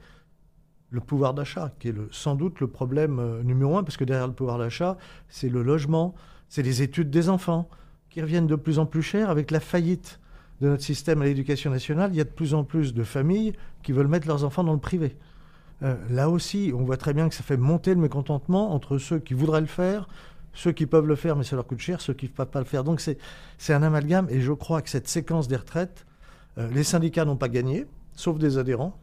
[0.89, 4.27] Le pouvoir d'achat, qui est sans doute le problème euh, numéro un, parce que derrière
[4.27, 4.97] le pouvoir d'achat,
[5.29, 6.13] c'est le logement,
[6.49, 7.69] c'est les études des enfants,
[8.09, 10.19] qui reviennent de plus en plus cher avec la faillite
[10.59, 12.11] de notre système à l'éducation nationale.
[12.13, 14.73] Il y a de plus en plus de familles qui veulent mettre leurs enfants dans
[14.73, 15.17] le privé.
[15.81, 19.17] Euh, là aussi, on voit très bien que ça fait monter le mécontentement entre ceux
[19.17, 20.07] qui voudraient le faire,
[20.53, 22.59] ceux qui peuvent le faire mais ça leur coûte cher, ceux qui ne peuvent pas
[22.59, 22.83] le faire.
[22.83, 26.05] Donc c'est un amalgame et je crois que cette séquence des retraites,
[26.57, 27.85] euh, les syndicats n'ont pas gagné,
[28.15, 28.97] sauf des adhérents,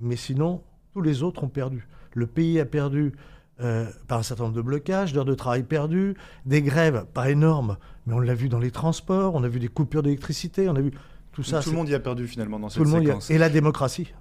[0.00, 1.88] mais sinon, tous les autres ont perdu.
[2.14, 3.12] Le pays a perdu
[3.60, 7.78] euh, par un certain nombre de blocages, d'heures de travail perdues, des grèves, pas énormes,
[8.06, 10.80] mais on l'a vu dans les transports, on a vu des coupures d'électricité, on a
[10.80, 10.92] vu
[11.32, 11.60] tout ça.
[11.60, 13.30] Tout le monde y a perdu finalement dans tout cette le monde y a- séquence.
[13.30, 14.12] Et la démocratie.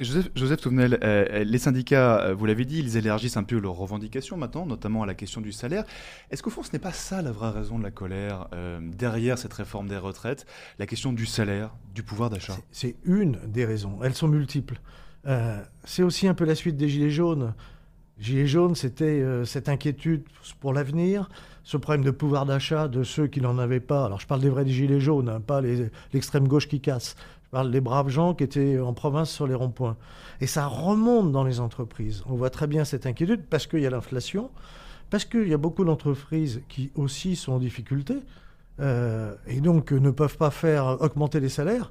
[0.00, 3.74] Joseph, Joseph Touvenel, euh, les syndicats, euh, vous l'avez dit, ils élargissent un peu leurs
[3.74, 5.84] revendications maintenant, notamment à la question du salaire.
[6.30, 9.38] Est-ce qu'au fond, ce n'est pas ça la vraie raison de la colère euh, derrière
[9.38, 10.46] cette réforme des retraites
[10.78, 12.56] La question du salaire, du pouvoir d'achat?
[12.70, 13.98] C'est- une des raisons.
[14.02, 14.80] Elles sont multiples.
[15.26, 17.54] Euh, c'est aussi un peu la suite des Gilets jaunes.
[18.18, 20.22] Gilets jaunes, c'était euh, cette inquiétude
[20.60, 21.28] pour l'avenir,
[21.62, 24.04] ce problème de pouvoir d'achat de ceux qui n'en avaient pas.
[24.06, 25.60] Alors je parle des vrais Gilets jaunes, hein, pas
[26.12, 27.16] l'extrême gauche qui casse.
[27.52, 29.96] Des braves gens qui étaient en province sur les ronds-points.
[30.40, 32.22] Et ça remonte dans les entreprises.
[32.26, 34.50] On voit très bien cette inquiétude parce qu'il y a l'inflation,
[35.10, 38.14] parce qu'il y a beaucoup d'entreprises qui aussi sont en difficulté
[38.78, 41.90] euh, et donc ne peuvent pas faire augmenter les salaires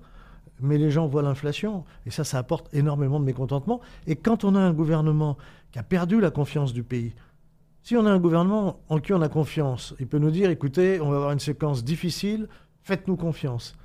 [0.61, 3.79] mais les gens voient l'inflation, et ça, ça apporte énormément de mécontentement.
[4.07, 5.37] Et quand on a un gouvernement
[5.71, 7.13] qui a perdu la confiance du pays,
[7.83, 10.99] si on a un gouvernement en qui on a confiance, il peut nous dire, écoutez,
[10.99, 12.47] on va avoir une séquence difficile,
[12.83, 13.75] faites-nous confiance.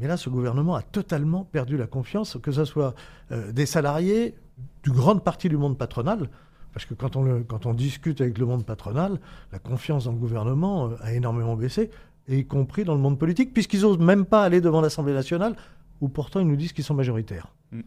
[0.00, 2.94] Mais là, ce gouvernement a totalement perdu la confiance, que ce soit
[3.32, 4.34] euh, des salariés,
[4.82, 6.28] d'une grande partie du monde patronal,
[6.72, 9.20] parce que quand on, quand on discute avec le monde patronal,
[9.52, 11.90] la confiance dans le gouvernement euh, a énormément baissé,
[12.28, 15.56] y compris dans le monde politique, puisqu'ils n'osent même pas aller devant l'Assemblée nationale
[16.00, 17.54] où pourtant ils nous disent qu'ils sont majoritaires.
[17.72, 17.80] Mm.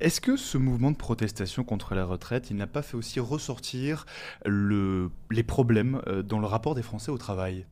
[0.00, 4.06] Est-ce que ce mouvement de protestation contre la retraite, il n'a pas fait aussi ressortir
[4.44, 7.66] le, les problèmes euh, dans le rapport des Français au travail?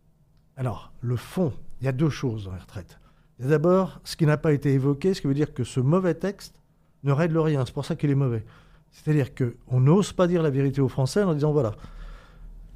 [0.57, 2.99] Alors, le fond, il y a deux choses dans la retraite.
[3.39, 6.55] D'abord, ce qui n'a pas été évoqué, ce qui veut dire que ce mauvais texte
[7.03, 7.65] ne règle rien.
[7.67, 8.45] C'est pour ça qu'il est mauvais.
[8.91, 11.73] C'est-à-dire qu'on n'ose pas dire la vérité aux Français en disant voilà,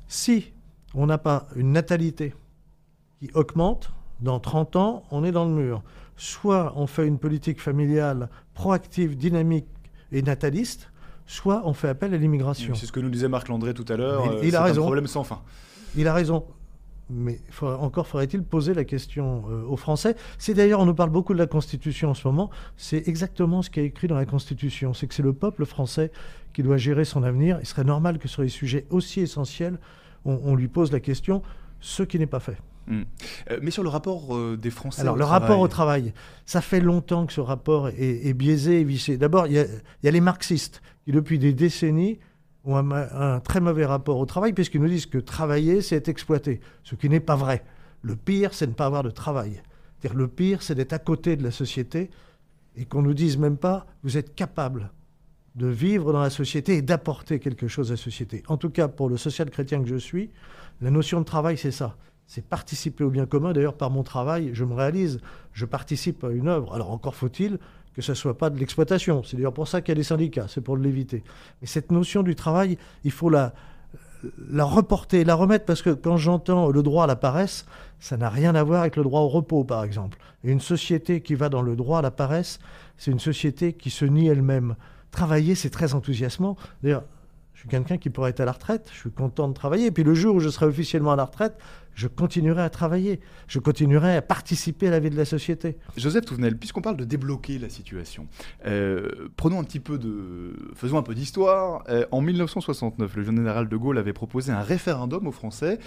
[0.09, 0.53] si
[0.95, 2.35] on n'a pas une natalité
[3.21, 5.83] qui augmente, dans 30 ans, on est dans le mur
[6.17, 9.67] soit on fait une politique familiale proactive, dynamique
[10.13, 10.91] et nataliste,
[11.27, 12.75] soit on fait appel à l'immigration.
[12.75, 14.41] c'est ce que nous disait Marc Landré tout à l'heure.
[14.43, 14.83] Il, euh, a raison.
[14.83, 15.41] un problème sans fin.
[15.97, 16.47] Il a raison.
[17.09, 20.17] Mais encore faudrait-il poser la question euh, aux Français.
[20.39, 22.51] C'est d'ailleurs, on nous parle beaucoup de la Constitution en ce moment.
[22.77, 24.93] C'est exactement ce qui est écrit dans la Constitution.
[24.93, 26.11] C'est que c'est le peuple français
[26.53, 27.59] qui doit gérer son avenir.
[27.61, 29.79] Il serait normal que sur les sujets aussi essentiels,
[30.25, 31.41] on lui pose la question,
[31.79, 32.57] ce qui n'est pas fait.
[32.87, 33.03] Hmm.
[33.51, 36.13] Euh, mais sur le rapport euh, des Français Alors, le rapport au travail,
[36.45, 39.17] ça fait longtemps que ce rapport est, biaisé et vicié.
[39.17, 39.59] D'abord, il y,
[40.09, 42.19] a les marxistes qui, depuis des décennies,
[42.67, 46.61] ont un, très mauvais rapport au travail, puisqu'ils nous disent que travailler, c'est être exploité,
[46.83, 47.65] ce qui n'est pas vrai.
[48.03, 49.63] Le pire, c'est ne pas avoir de travail.
[49.99, 52.11] C'est-à-dire, le pire, c'est d'être à côté de la société
[52.77, 54.91] et qu'on nous dise même pas, vous êtes capable
[55.55, 58.43] de vivre dans la société et d'apporter quelque chose à la société.
[58.49, 60.31] En tout cas, pour le social-chrétien que je suis,
[60.83, 61.97] la notion de travail, c'est ça
[62.27, 63.53] c'est participer au bien commun.
[63.53, 65.21] D'ailleurs, par mon travail, je me réalise,
[65.53, 66.75] je participe à une œuvre.
[66.75, 67.59] Alors encore faut-il
[67.97, 69.23] que ce ne soit pas de l'exploitation.
[69.25, 71.25] C'est d'ailleurs pour ça qu'il y a des syndicats, c'est pour l'éviter.
[71.63, 73.55] Mais cette notion du travail, il faut la,
[74.59, 77.65] reporter, la remettre, parce que quand j'entends le droit à la paresse,
[77.99, 80.19] ça n'a rien à voir avec le droit au repos, par exemple.
[80.45, 82.59] Et une société qui va dans le droit à la paresse,
[82.99, 84.77] c'est une société qui se nie elle-même.
[85.11, 86.59] Travailler, c'est très enthousiasmant.
[87.57, 89.87] Je suis quelqu'un qui pourrait être à la retraite, je suis content de travailler.
[89.87, 91.57] Et puis le jour où je serai officiellement à la retraite,
[91.95, 95.79] je continuerai à travailler, je continuerai à participer à la vie de la société.
[95.97, 98.29] Joseph Touvenel, puisqu'on parle de débloquer la situation,
[98.67, 101.83] euh, prenons un petit peu de, faisons un peu d'histoire.
[101.89, 105.79] Euh, en 1969, le général de Gaulle avait proposé un référendum aux Français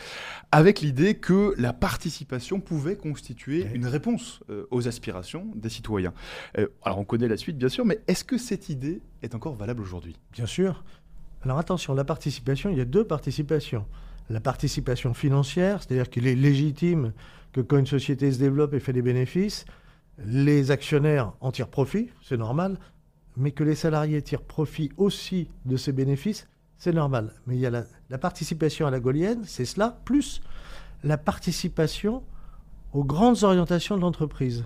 [0.52, 6.14] avec l'idée que la participation pouvait constituer une réponse euh, aux aspirations des citoyens.
[6.84, 9.84] alors on connaît la suite bien sûr, mais est-ce que cette idée est encore valable
[9.84, 10.16] aujourd'hui?
[10.34, 10.84] Bien sûr.
[11.44, 13.86] Alors attention, la participation, il y a deux participations
[14.30, 17.14] la participation financière, c'est-à-dire qu'il est légitime
[17.52, 19.66] que quand une société se développe et fait des bénéfices,
[20.24, 22.78] les actionnaires en tirent profit, c'est normal,
[23.38, 27.34] mais que les salariés tirent profit aussi de ces bénéfices, c'est normal.
[27.48, 30.42] Mais il y a la, la participation à la gaulienne, c'est cela, plus
[31.04, 32.24] la participation
[32.94, 34.66] aux grandes orientations de l'entreprise.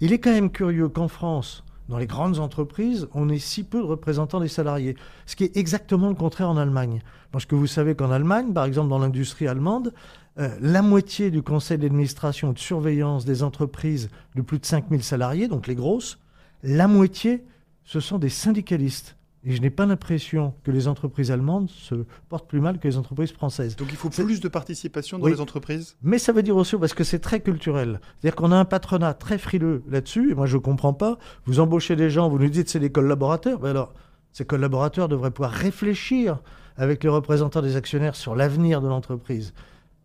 [0.00, 3.78] Il est quand même curieux qu'en France, dans les grandes entreprises, on ait si peu
[3.78, 4.96] de représentants des salariés.
[5.24, 7.00] Ce qui est exactement le contraire en Allemagne.
[7.32, 9.92] Parce que vous savez qu'en Allemagne, par exemple dans l'industrie allemande,
[10.38, 15.02] euh, la moitié du conseil d'administration et de surveillance des entreprises de plus de 5000
[15.02, 16.18] salariés, donc les grosses,
[16.62, 17.44] la moitié,
[17.84, 19.15] ce sont des syndicalistes.
[19.48, 21.94] Et je n'ai pas l'impression que les entreprises allemandes se
[22.28, 23.76] portent plus mal que les entreprises françaises.
[23.76, 25.96] Donc il faut plus de participation dans les entreprises?
[26.02, 29.14] Mais ça veut dire aussi, parce que c'est très culturel, c'est-à-dire qu'on a un patronat
[29.14, 32.48] très frileux là-dessus, et moi je ne comprends pas, vous embauchez des gens, vous nous
[32.48, 33.94] dites c'est des collaborateurs, mais alors
[34.32, 36.40] ces collaborateurs devraient pouvoir réfléchir
[36.76, 39.54] avec les représentants des actionnaires sur l'avenir de l'entreprise.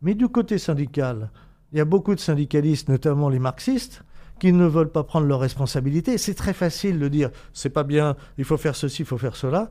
[0.03, 1.31] Mais du côté syndical,
[1.71, 4.03] il y a beaucoup de syndicalistes, notamment les marxistes,
[4.41, 6.17] qui ne veulent pas prendre leurs responsabilités.
[6.17, 9.35] C'est très facile de dire c'est pas bien, il faut faire ceci, il faut faire
[9.35, 9.69] cela.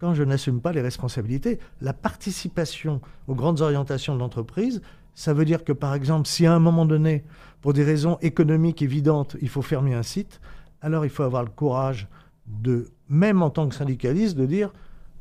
[0.00, 4.82] Quand je n'assume pas les responsabilités, la participation aux grandes orientations de l'entreprise,
[5.14, 7.22] ça veut dire que par exemple, si à un moment donné,
[7.60, 10.40] pour des raisons économiques évidentes, il faut fermer un site,
[10.80, 12.08] alors il faut avoir le courage
[12.48, 14.72] de, même en tant que syndicaliste, de dire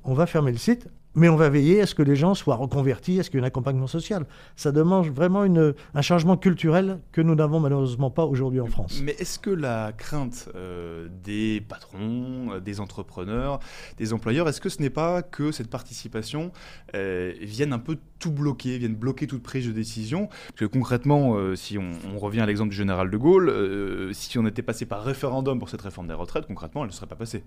[0.04, 2.56] on va fermer le site mais on va veiller à ce que les gens soient
[2.56, 4.26] reconvertis, à ce qu'il y ait un accompagnement social.
[4.56, 9.02] Ça demande vraiment une, un changement culturel que nous n'avons malheureusement pas aujourd'hui en France.
[9.04, 13.60] Mais est-ce que la crainte euh, des patrons, euh, des entrepreneurs,
[13.98, 16.52] des employeurs, est-ce que ce n'est pas que cette participation
[16.96, 20.28] euh, vienne un peu tout bloquer, vienne bloquer toute prise de décision?
[20.28, 24.38] Parce que concrètement, euh, si on, on revient à l'exemple du général de Gaulle, si
[24.40, 27.16] on était passé par référendum pour cette réforme des retraites, concrètement, elle ne serait pas
[27.16, 27.44] passée.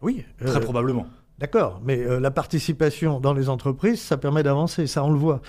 [0.00, 1.06] Oui, Très probablement.
[1.38, 5.40] D'accord, mais euh, la participation dans les entreprises, ça permet d'avancer, ça on le voit.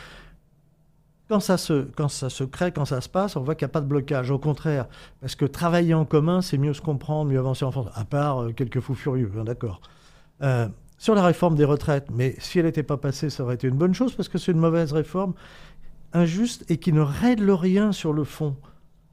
[1.30, 3.86] Quand ça, se, crée, quand ça se passe, on voit qu'il n'y a pas de
[3.86, 4.30] blocage.
[4.30, 4.88] Au contraire,
[5.22, 7.90] parce que travailler en commun, c'est mieux se comprendre, mieux avancer en France.
[7.96, 9.82] À part euh, quelques fous furieux, hein, d'accord.
[10.42, 10.68] Euh,
[10.98, 13.78] sur la réforme des retraites, mais si elle n'était pas passée, ça aurait été une
[13.78, 15.34] bonne chose, parce que c'est une mauvaise réforme,
[16.14, 18.56] injuste et qui ne règle rien sur le fond.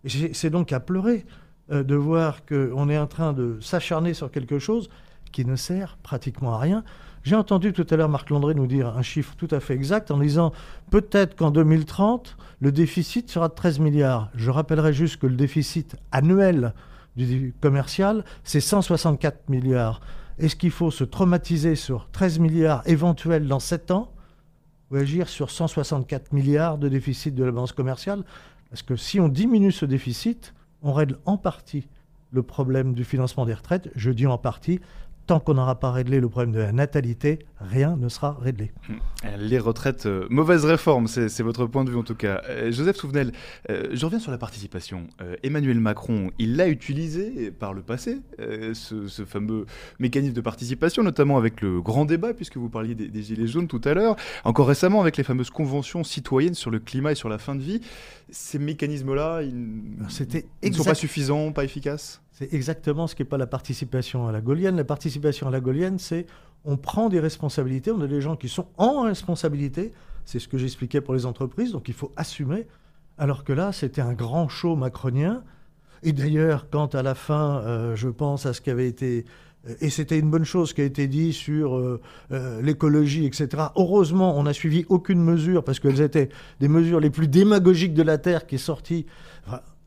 [0.07, 1.27] C'est donc à pleurer
[1.69, 4.89] de voir qu'on est en train de s'acharner sur quelque chose
[5.31, 6.85] qui ne sert pratiquement à rien.
[7.23, 10.11] J'ai entendu tout à l'heure Marc Landré nous dire un chiffre tout à fait exact
[10.11, 10.53] en disant
[10.91, 14.31] peut-être qu'en 2030, le déficit sera de 13 milliards.
[14.35, 16.75] Je rappellerai juste que le déficit annuel
[17.17, 20.01] du commercial, c'est 164 milliards.
[20.39, 24.13] Est-ce qu'il faut se traumatiser sur 13 milliards éventuels dans 7 ans
[24.91, 28.25] ou agir sur 164 milliards de déficit de la balance commerciale?
[28.71, 31.87] Parce que si on diminue ce déficit, on règle en partie
[32.33, 33.91] le problème du financement des retraites.
[33.97, 34.81] Je dis en partie,
[35.31, 38.73] tant qu'on n'aura pas réglé le problème de la natalité, rien ne sera réglé.
[39.25, 42.43] Euh, Les retraites, euh, mauvaise réforme, c'est votre point de vue en tout cas.
[42.49, 43.31] Euh, Joseph Souvenel,
[43.71, 45.07] euh, je reviens sur la participation.
[45.45, 49.67] Emmanuel Macron, il l'a utilisé par le passé, ce, ce fameux
[50.01, 53.69] mécanisme de participation, notamment avec le grand débat, puisque vous parliez des, des Gilets jaunes
[53.69, 57.29] tout à l'heure, encore récemment avec les fameuses conventions citoyennes sur le climat et sur
[57.29, 57.81] la fin de vie.
[58.31, 62.21] Ces mécanismes-là, ils, ne sont pas suffisants, pas efficaces?
[62.41, 64.77] C'est exactement ce qui n'est pas la participation à la gaulienne.
[64.77, 66.25] La participation à la gaulienne, c'est
[66.65, 69.93] on prend des responsabilités, on a des gens qui sont en responsabilité.
[70.25, 72.67] C'est ce que j'expliquais pour les entreprises, donc il faut assumer.
[73.19, 75.45] Alors que là, c'était un grand show macronien.
[76.03, 79.27] Et d'ailleurs, quand à la fin, euh, je pense à ce qui avait été
[79.69, 82.01] euh, et c'était une bonne chose qui a été dit sur euh,
[82.63, 83.65] l'écologie, etc.
[83.77, 88.03] Heureusement, on n'a suivi aucune mesure parce qu'elles étaient des mesures les plus démagogiques de
[88.03, 89.05] la Terre qui est sortie.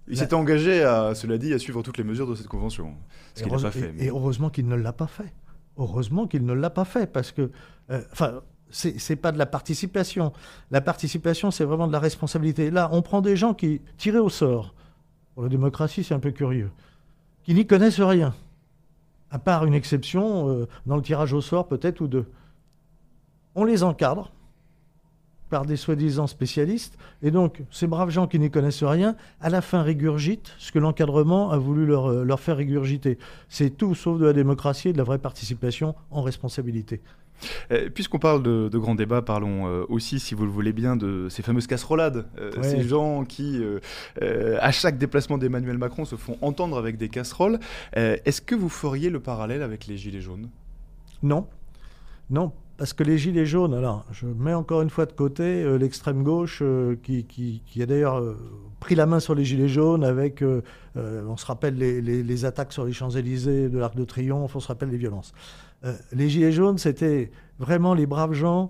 [0.08, 2.94] Il s'était engagé, à, cela dit, à suivre toutes les mesures de cette convention,
[3.36, 3.90] ce qu'il n'a pas fait.
[3.90, 5.34] et- mais- Et heureusement qu'il ne l'a pas fait.
[5.78, 7.50] Heureusement qu'il ne l'a pas fait parce que,
[7.90, 10.34] euh, enfin, c'est c'est pas de la participation.
[10.72, 12.70] La participation, c'est vraiment de la responsabilité.
[12.70, 14.76] Là, on prend des gens qui tirés au sort.
[15.34, 16.70] Pour la démocratie, c'est un peu curieux,
[17.44, 18.36] qui n'y connaissent rien,
[19.32, 22.30] à part une exception euh, dans le tirage au sort, peut-être ou deux.
[23.56, 24.32] On les encadre
[25.54, 29.62] par des soi-disant spécialistes, et donc ces braves gens qui n'y connaissent rien, à la
[29.62, 33.20] fin régurgitent ce que l'encadrement a voulu leur, euh, leur faire régurgiter.
[33.50, 37.02] C'est tout sauf de la démocratie et de la vraie participation en responsabilité.
[37.72, 40.96] Euh, Puisqu'on parle de, de grands débats, parlons euh, aussi, si vous le voulez bien,
[40.96, 42.26] de ces fameuses casserolades.
[42.40, 42.64] Euh, Ouais.
[42.64, 47.60] Ces gens qui, euh, à chaque déplacement d'Emmanuel Macron, se font entendre avec des casseroles.
[47.96, 50.50] Est-ce que vous feriez le parallèle avec les Gilets jaunes?
[51.22, 51.46] Non,
[52.32, 52.52] non,
[52.84, 56.22] parce que les gilets jaunes, alors je mets encore une fois de côté euh, l'extrême
[56.22, 58.36] gauche euh, qui, a d'ailleurs euh,
[58.82, 60.44] pris la main sur les gilets jaunes avec,
[60.98, 64.68] on se rappelle les, les- attaques sur les Champs-Élysées de l'Arc de Triomphe, on se
[64.68, 65.32] rappelle les violences.
[66.12, 68.70] Les gilets jaunes, c'était vraiment les braves gens,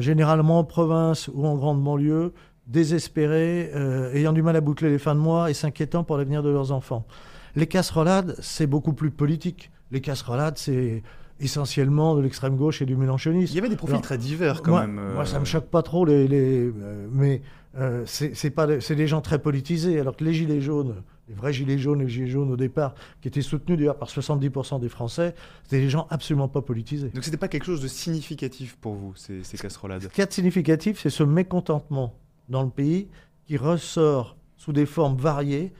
[0.00, 2.32] généralement en province ou en grande banlieue,
[2.66, 3.70] désespérés,
[4.12, 6.72] ayant du mal à boucler les fins de mois et s'inquiétant pour l'avenir de leurs
[6.72, 7.06] enfants.
[7.54, 9.70] Les casserolades, c'est beaucoup plus politique.
[9.92, 11.04] Les casserolades, c'est
[11.40, 13.52] essentiellement de l'extrême gauche et du mélanchonisme.
[13.52, 14.98] Il y avait des profils Alors, très divers quand moi, même.
[14.98, 17.42] euh, moi, ça me choque pas trop, les, les- euh, mais
[17.78, 20.00] euh, c'est pas, des- c'est des gens très politisés.
[20.00, 23.28] Alors que les gilets jaunes, les vrais gilets jaunes, les gilets jaunes au départ, qui
[23.28, 25.34] étaient soutenus d'ailleurs par 70% des Français,
[25.64, 27.10] c'était des gens absolument pas politisés.
[27.10, 30.02] Donc c'était pas quelque chose de significatif pour vous, ces, ces casserolades?
[30.02, 32.14] Ce qui est significatif, c'est ce mécontentement
[32.48, 33.08] dans le pays
[33.46, 35.72] qui ressort sous des formes variées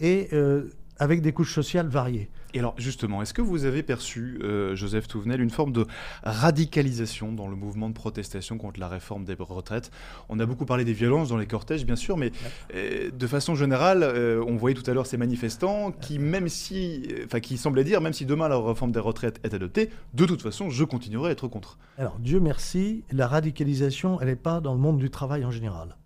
[0.00, 2.30] et euh, avec des couches sociales variées.
[2.54, 5.86] Et alors justement, est-ce que vous avez perçu, euh, Joseph Touvenel, une forme de
[6.22, 9.90] radicalisation dans le mouvement de protestation contre la réforme des retraites?
[10.28, 12.30] On a beaucoup parlé des violences dans les cortèges, bien sûr, mais
[12.72, 17.08] euh, de façon générale, euh, on voyait tout à l'heure ces manifestants qui, même si,
[17.24, 20.40] enfin, qui semblaient dire, même si demain la réforme des retraites est adoptée, de toute
[20.40, 21.76] façon, je continuerai à être contre.
[21.98, 25.96] Alors, Dieu merci, la radicalisation, elle n'est pas dans le monde du travail en général.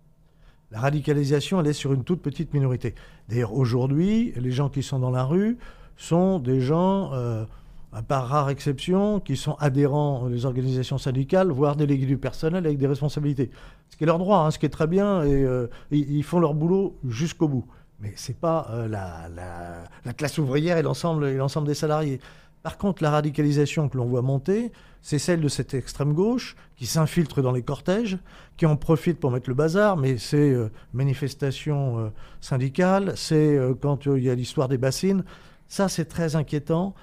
[0.71, 2.95] La radicalisation, elle est sur une toute petite minorité.
[3.27, 5.57] D'ailleurs, aujourd'hui, les gens qui sont dans la rue
[5.99, 7.43] sont des gens, euh,
[7.91, 12.77] à part rare exception, qui sont adhérents des organisations syndicales, voire délégués du personnel avec
[12.77, 13.51] des responsabilités.
[13.89, 16.39] Ce qui est leur droit, hein, ce qui est très bien, et euh, ils, font
[16.39, 17.65] leur boulot jusqu'au bout.
[17.99, 22.21] Mais ce n'est pas euh, la, la- la classe ouvrière et l'ensemble des salariés.
[22.63, 24.71] Par contre, la radicalisation que l'on voit monter,
[25.01, 28.17] c'est celle de cette extrême gauche qui s'infiltre dans les cortèges,
[28.55, 34.05] qui en profite pour mettre le bazar, mais c'est euh, manifestations euh, syndicales, c'est quand
[34.05, 35.23] il y a l'histoire des bassines.
[35.69, 36.93] Ça, c'est très inquiétant.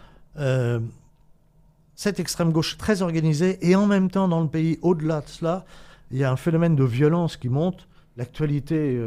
[1.94, 5.64] cette extrême gauche très organisée, et en même temps, dans le pays, au-delà de cela,
[6.10, 7.88] il y a un phénomène de violence qui monte.
[8.18, 9.00] L'actualité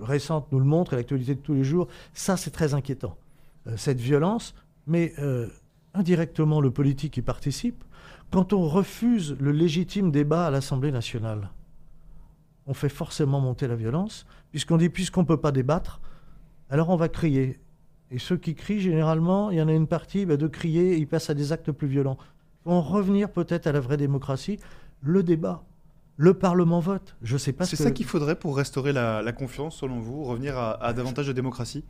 [0.00, 1.86] récente nous le montre, et l'actualité de tous les jours.
[2.12, 3.16] Ça, c'est très inquiétant.
[3.76, 4.54] cette violence,
[4.86, 5.14] mais
[5.94, 7.84] indirectement, le politique y participe
[8.30, 11.50] quand on refuse le légitime débat à l'Assemblée nationale,
[12.66, 16.00] on fait forcément monter la violence, puisqu'on dit puisqu'on ne peut pas débattre,
[16.68, 17.60] alors on va crier.
[18.10, 21.06] Et ceux qui crient, généralement, il y en a une partie, bah, de crier, ils
[21.06, 22.18] passent à des actes plus violents.
[22.66, 24.58] On revenir peut-être à la vraie démocratie,
[25.02, 25.64] le débat.
[26.16, 27.16] Le Parlement vote.
[27.22, 27.64] Je sais pas.
[27.64, 31.84] C'est ça qu'il faudrait pour restaurer la, confiance, selon vous, revenir à davantage de démocratie?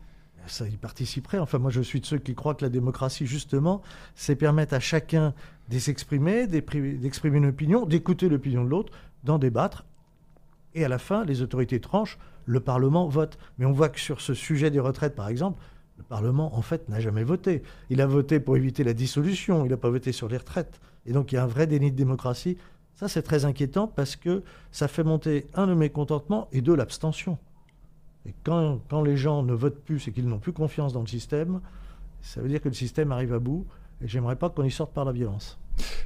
[0.46, 1.38] Ça y participerait.
[1.38, 3.82] Enfin, moi, je suis de ceux qui croient que la démocratie, justement,
[4.14, 5.32] c'est permettre à chacun
[5.70, 8.92] de s'exprimer, d'exprimer une opinion, d'écouter l'opinion de l'autre,
[9.24, 9.84] d'en débattre.
[10.74, 13.38] Et à la fin, les autorités tranchent, le Parlement vote.
[13.58, 15.62] Mais on voit que sur ce sujet des retraites, par exemple,
[15.98, 17.62] le Parlement, en fait, n'a jamais voté.
[17.90, 20.80] Il a voté pour éviter la dissolution, il n'a pas voté sur les retraites.
[21.06, 22.56] Et donc, il y a un vrai déni de démocratie.
[22.94, 27.38] Ça, c'est très inquiétant parce que ça fait monter, un, le mécontentement et deux, l'abstention.
[28.26, 31.06] Et quand, quand les gens ne votent plus, c'est qu'ils n'ont plus confiance dans le
[31.06, 31.60] système,
[32.22, 33.66] ça veut dire que le système arrive à bout.
[34.02, 35.58] Et j'aimerais pas qu'on y sorte par la violence.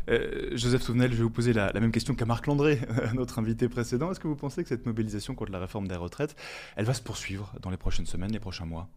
[0.08, 2.80] Euh, Joseph Touvenel, je vais vous poser la, même question qu'à Marc Landré,
[3.14, 4.10] notre invité précédent.
[4.10, 6.36] Est-ce que vous pensez que cette mobilisation contre la réforme des retraites,
[6.76, 8.88] elle va se poursuivre dans les prochaines semaines, les prochains mois?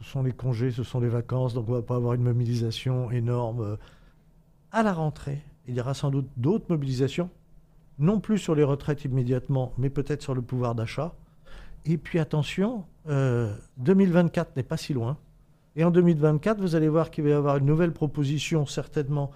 [0.00, 2.22] Ce sont les congés, ce sont les vacances, donc on ne va pas avoir une
[2.22, 3.76] mobilisation énorme.
[4.72, 7.30] À la rentrée, il y aura sans doute d'autres mobilisations,
[7.98, 11.14] non plus sur les retraites immédiatement, mais peut-être sur le pouvoir d'achat.
[11.84, 15.18] Et puis attention, 2024 euh, n'est pas si loin.
[15.76, 19.30] Et en 2024, vous allez voir qu'il va y avoir une nouvelle proposition, certainement,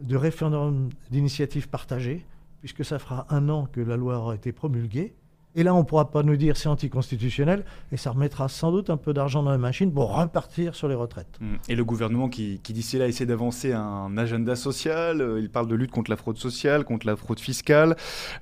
[0.00, 2.26] de référendum d'initiative partagée,
[2.60, 5.14] puisque ça fera un an que la loi aura été promulguée.
[5.56, 8.90] Et là, on ne pourra pas nous dire c'est anticonstitutionnel, et ça remettra sans doute
[8.90, 11.38] un peu d'argent dans la machine pour repartir sur les retraites.
[11.40, 11.54] Mmh.
[11.70, 15.66] Et le gouvernement qui, qui d'ici là essaie d'avancer un agenda social, euh, il parle
[15.66, 17.96] de lutte contre la fraude sociale, contre la fraude fiscale,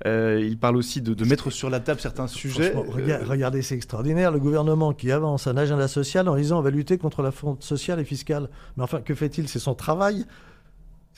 [0.05, 2.75] euh, il parle aussi de, mettre sur la table certains sujets.
[2.75, 6.69] Euh, regardez, c'est extraordinaire, le gouvernement qui avance un agenda social en disant on va
[6.69, 8.49] lutter contre la fraude sociale et fiscale.
[8.75, 9.47] Mais enfin, que fait-il?
[9.47, 10.25] C'est son travail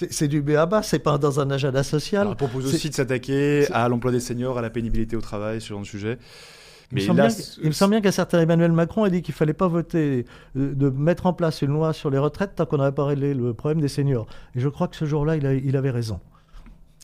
[0.09, 2.27] c'est du BABA, c'est pas dans un agenda social.
[2.29, 5.69] il propose aussi de s'attaquer à l'emploi des seniors, à la pénibilité au travail, ce
[5.69, 6.17] genre de sujet.
[6.91, 10.25] Mais il, me semble bien qu'un certain Emmanuel Macron a dit qu'il fallait pas voter,
[10.55, 13.33] euh, de mettre en place une loi sur les retraites tant qu'on n'avait pas réglé
[13.33, 14.25] le problème des seniors.
[14.55, 16.21] Et je crois que ce jour-là, il avait raison.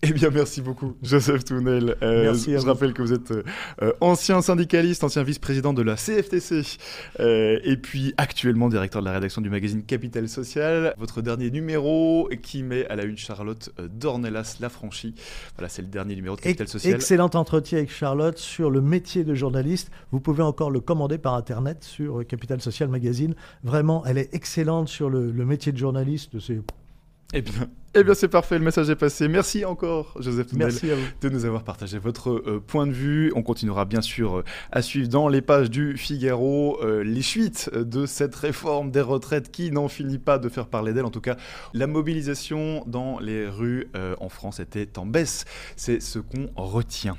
[0.05, 1.95] Eh bien, merci beaucoup, Joseph Tounel.
[2.01, 6.77] Euh, merci je rappelle que vous êtes euh, ancien syndicaliste, ancien vice-président de la CFTC,
[7.21, 10.93] euh, et puis actuellement directeur de la rédaction du magazine Capital Social.
[10.97, 15.15] Votre dernier numéro qui met à la une Charlotte Dornelas Lafranchi.
[15.55, 16.95] Voilà, c'est le dernier numéro de Capital Social.
[16.95, 19.89] Excellent entretien avec Charlotte sur le métier de journaliste.
[20.11, 23.35] Vous pouvez encore le commander par Internet sur Capital Social Magazine.
[23.63, 26.37] Vraiment, elle est excellente sur le, le métier de journaliste.
[26.41, 26.59] C'est
[27.33, 29.27] eh bien, eh bien c'est parfait, le message est passé.
[29.27, 30.89] Merci encore, Joseph Merci
[31.21, 33.31] de nous avoir partagé votre euh, point de vue.
[33.35, 37.71] On continuera bien sûr euh, à suivre dans les pages du Figaro euh, les suites
[37.73, 41.05] de cette réforme des retraites qui n'en finit pas de faire parler d'elle.
[41.05, 41.37] En tout cas,
[41.73, 43.87] la mobilisation dans les rues
[44.19, 45.45] en France était en baisse.
[45.75, 47.17] C'est ce qu'on retient.